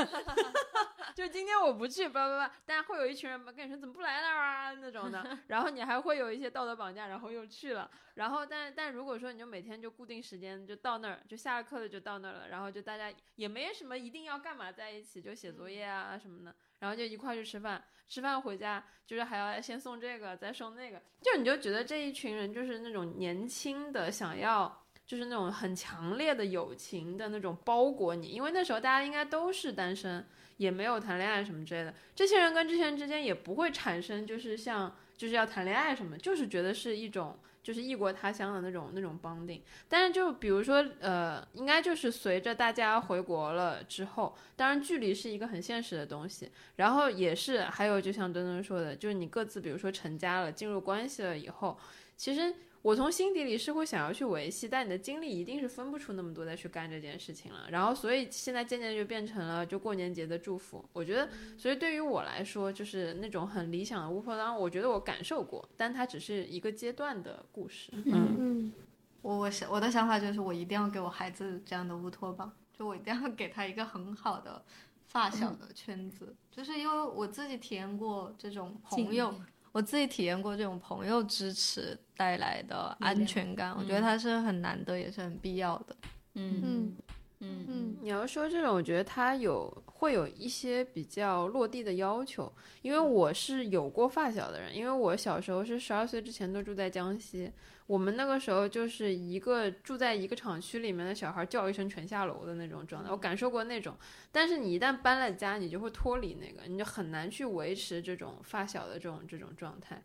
[1.15, 24.82] 就今天我不去，叭叭叭，但会有一群人跟你说怎么不来了啊那种的， 然后你还会有一些道德绑架，然后又去了，然后但但如果说你就每天就固定时间就到那儿，就下了课了就到那儿了，然后就大家也没什么一定要干嘛在一起，就写作业啊什么的，然后就一块去吃饭，吃饭回家就是还要先送这个再送那个，就你就觉得这一群人就是那种年轻的想要。
[25.13, 30.25] 就是那种很强烈的友情的那种包裹你，因为那时候大家应该都是单身，
[30.57, 31.93] 也没有谈恋爱什么之类的。
[32.17, 39.61] 这些人跟这些人之间也不会产生就是像就是要谈恋爱什么，就是觉得是一种就是异国他乡的那种那种 bonding。
[39.87, 51.79] 但是就比如说呃，应该就是随着大家回国了之后，当然距离是一个很现实的东西，然后也是还有就像墩墩说的，就是你各自比如说成家了，进入关系了以后，
[52.23, 52.55] 其实。
[52.83, 57.69] 我从心底里是会想要去维系，但你的精力一定是分不出那么多再去干这件事情了。
[57.71, 60.85] 然后，所以现在渐渐就变成了就过年节的祝福。
[60.93, 67.93] 我觉得，所以对于我来说，就是那种很理想的乌托邦，我觉得我感受过，但它只是一个阶段的故事。
[67.93, 68.73] 嗯，嗯，
[69.21, 74.61] 我我想我的想法就是，我一定要给我孩子这样的乌托邦，就我一定要给他一个很好的
[75.05, 79.33] 发小的圈子，就是因为我自己体验过这种朋友，
[79.73, 85.97] 我自己体验过这种朋友支持带来的安全感，我觉得它是很难得，也是很必要的。
[86.35, 86.97] 嗯嗯
[87.41, 92.53] 嗯嗯你要说这种，我觉得它有会有一些比较落地的要求，
[92.83, 97.51] 因为我是有过发小的人，因为我小时候是十二岁之前都住在江西，
[97.87, 103.97] 我们那个时候就是一个住在一个厂区里面的小孩叫一声全下楼的那种状态，我感受过那种。
[104.31, 110.03] 但是你一旦搬了家，你就会脱离那个，你就很难去维持这种发小的这种这种状态。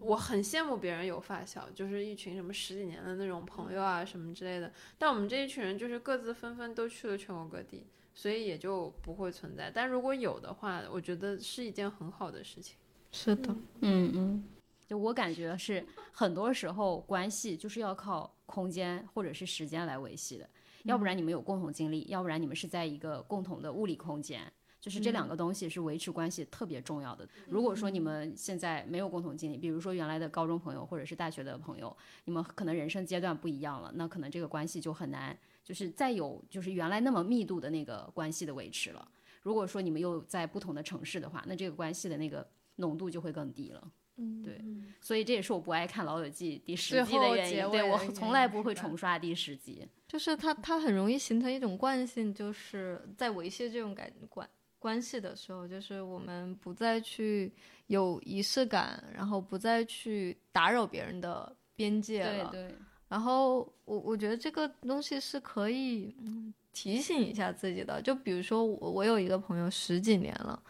[0.00, 4.72] 我很羡慕别人有发小，就是一群什么十几年的那种朋友啊什么之类的。
[4.96, 9.70] 但我们这一群人就是各自纷纷都去了全国各地，所以也就不会存在。
[9.74, 12.76] 但如果有的话，我觉得是一件很好的事情。
[13.10, 14.44] 是的，嗯嗯，
[14.88, 20.48] 就我感觉是很多时候关系就是要靠空间或者是时间来维系的，
[20.84, 24.50] 要不然你们有共同经历，要不然你们是在一个共同的物理空间。
[24.80, 27.28] 就是这两个东西是维持关系特别重要的。
[27.48, 39.06] 如果说你们现在没有共同经历，比如说原来的高中朋友或者是大学的朋友，你们可能人生阶段不一样了，那可能这个关系就很难，就是再有就是原来那么密度的那个关系的维持了。
[39.42, 43.90] 如果说你们又在不同的城市的话，那这个关系的那个浓度就会更低了。
[44.18, 44.60] 嗯，对，
[45.00, 47.70] 所以这也是我不爱看《老友记》第十最后季的原因。
[47.70, 49.86] 对我从来不会重刷第十集。
[50.06, 54.48] 就是它它很容易形成一种惯性，就是在维系这种感关
[54.78, 57.52] 关系的时候，就是我们不再去
[57.86, 62.50] 有仪式感，然后不再去打扰别人的边界了。
[62.50, 62.74] 对对，
[63.08, 68.00] 然后我我觉得这个东西是可以、嗯、提醒一下自己的。
[68.00, 70.62] 就比如说我我有一个朋友十几年了，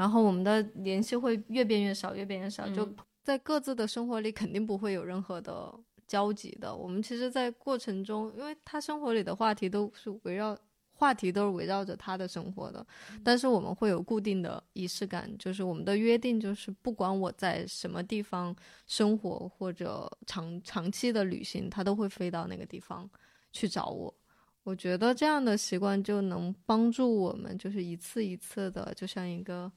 [0.00, 5.70] 然后我们的联系会越变越少，越变越少，就嗯在各自的生活里肯定不会有任何的
[6.06, 6.74] 交集的。
[6.74, 10.56] 我们其实，在过程中，因为他生活里的话题都是围绕。
[10.92, 12.86] 话题都是围绕着他的生活的，
[13.24, 18.54] 但是我们会有固定的仪式感，就是我们的约定，就是不管我在什么地方
[18.86, 23.08] 生活或者长长期的旅行，他都会飞到那个地方
[23.50, 24.14] 去找我。
[24.62, 29.70] 我觉得这样的习惯就能帮助我们，就是一次一次的，就像一个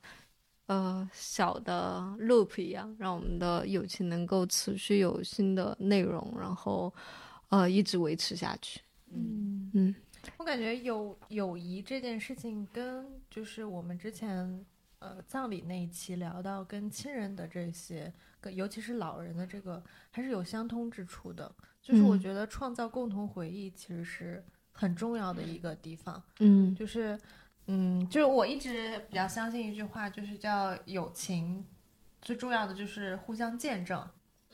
[0.65, 6.93] 呃小的 loop 一样，让我们的友情能够持续有新的内容，然后
[7.49, 8.81] 呃一直维持下去。
[9.11, 9.95] 嗯嗯
[10.37, 14.65] 我感觉友友谊这件事情跟就是我们之前
[14.99, 18.11] 呃葬礼那一期聊到跟亲人的这些，
[18.41, 21.53] 跟尤其是老人的这个还是有相通之处的。
[21.81, 26.21] 就是我嗯觉得创造共同回忆其实是很重要的一个地方。
[26.39, 27.17] 嗯就是，
[27.67, 31.65] 嗯，就是我一直比较相信一句话，就是叫友情
[32.21, 34.05] 最重要的就是互相见证。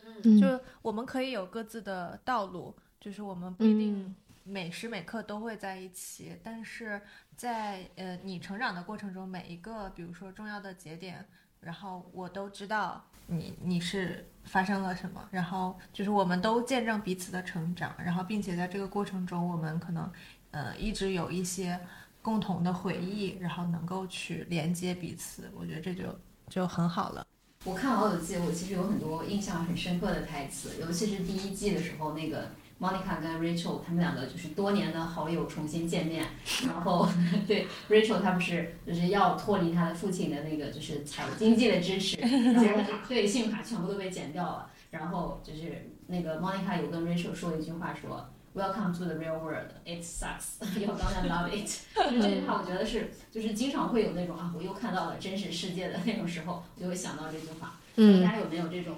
[0.05, 6.99] 嗯，就我们可以有各自的道路，就是我们不一定嗯每时每刻都会在一起，但是
[7.36, 11.24] 在呃你成长的过程中，每一个比如说重要的节点，
[11.61, 20.12] 然后我都知道你你是发生了什么，然后就是我们都见证彼此的成长，然后并且在这个过程中，我们可能
[20.52, 21.80] 呃一直有一些
[22.22, 26.04] 共同的回忆，然后能够去连接彼此，我觉得这就
[26.50, 27.26] 就很好了。
[27.66, 36.26] 我看《老友记》，我其实有很多印象很深刻的台词，尤其是第一季的时候，那个 Monica 跟 Rachel 他们两个就是多年的好友重新见面，
[36.66, 37.08] 然后
[37.46, 48.30] 对 Rachel 她不是就是要脱离她的父亲的那个就是财务经济的支持，结果对信用卡全部都被剪掉了，然后就是那个 Monica 有跟 Rachel 说一句话说。
[48.56, 49.70] Welcome to the real world.
[49.86, 50.58] It sucks.
[50.76, 51.70] You're gonna love it.
[51.96, 57.80] 就是这句话，我觉得是，就是经常会有那种啊，我又看到了真实世界的那种时候，我就会想到这句话。
[57.98, 58.96] 嗯大嗯，家有没有这种，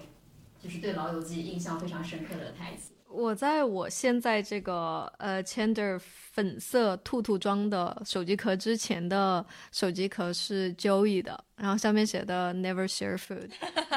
[0.64, 2.94] 就是对《老友记》印象非常深刻的台词？
[3.14, 13.50] 我在我现在这个呃 Chandler 粉色兔兔装的手机壳之前的手机壳是 Joey 的，然后上面写的 Never share food，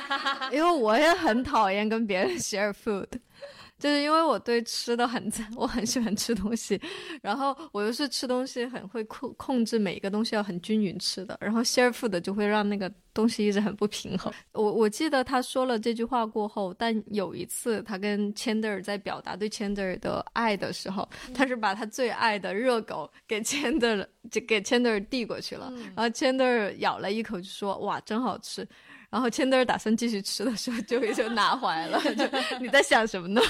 [0.53, 3.09] 因为我也很讨厌跟别人 share food。
[3.79, 6.81] 就是因为我对吃的很在，我很喜欢吃东西，
[7.21, 14.33] 然后我又是吃东西很会控控制每一个东西要很均匀吃的，然后 share food 就会让那个东西一直很不平衡。
[14.53, 28.67] 我我记得他说了这句话过后，但有一次他跟 Chandler 在表达对 Chandler 的爱的时候，他是把他最爱的热狗给 Chandler 就给 Chandler 递过去了，然后 Chandler 咬了一口就说哇真好吃。
[29.15, 32.01] 然后 Chandler 打算继续吃的时候，Joey 就 拿怀了。
[32.17, 33.41] 就你在想什么呢？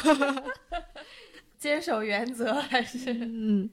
[1.57, 3.71] 坚守原则还是嗯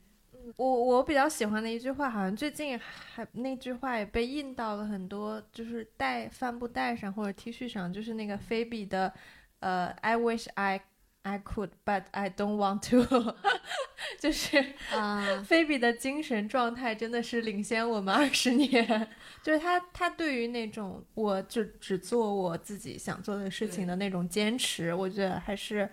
[0.56, 9.14] 我我比较喜欢的一句话，好像最近还那句话也被印到了很多，就是带帆布袋上或者 T 恤上，就是那个菲比的，
[9.60, 10.80] 呃，I wish I
[11.24, 13.36] I could, but I don't want to，
[14.20, 14.58] 就是
[14.92, 19.08] 啊，菲比的精神状态真的是领先我们二十年，
[19.44, 25.88] 就是他他对于那种我就只做我自己想做的事情的那种坚持，我觉得还是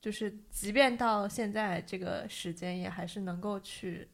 [0.00, 4.06] 就是即便到现在这个时间，也还是能够去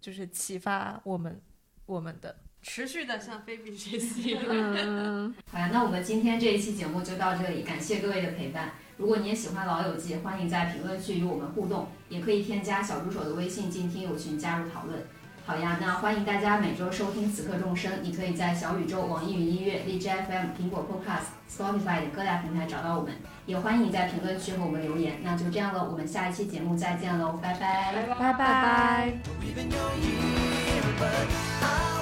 [0.00, 1.40] 就是启发我们
[1.86, 2.36] 我们的。
[2.62, 4.38] 持续的向菲比学习。
[4.46, 8.74] 嗯， 好呀，那我们今天这一期节目就到这里，感谢各位的陪伴。
[9.00, 15.02] 如果你也喜欢《老友记》，欢迎在评论区与我们互动，也可以添加小助手的微信进听友群加入讨论。
[15.46, 23.14] 好呀，那欢迎大家每周收听《此刻众生》，你可以在小宇宙、网易云音乐、荔枝 FM、苹果 Podcast、Spotify 等各大平台找到我们。
[23.46, 25.20] 也欢迎在评论区和我们留言。
[25.24, 29.12] 那就这样了，我们下一期节目再见喽，拜拜，拜拜，拜
[31.00, 31.99] 拜。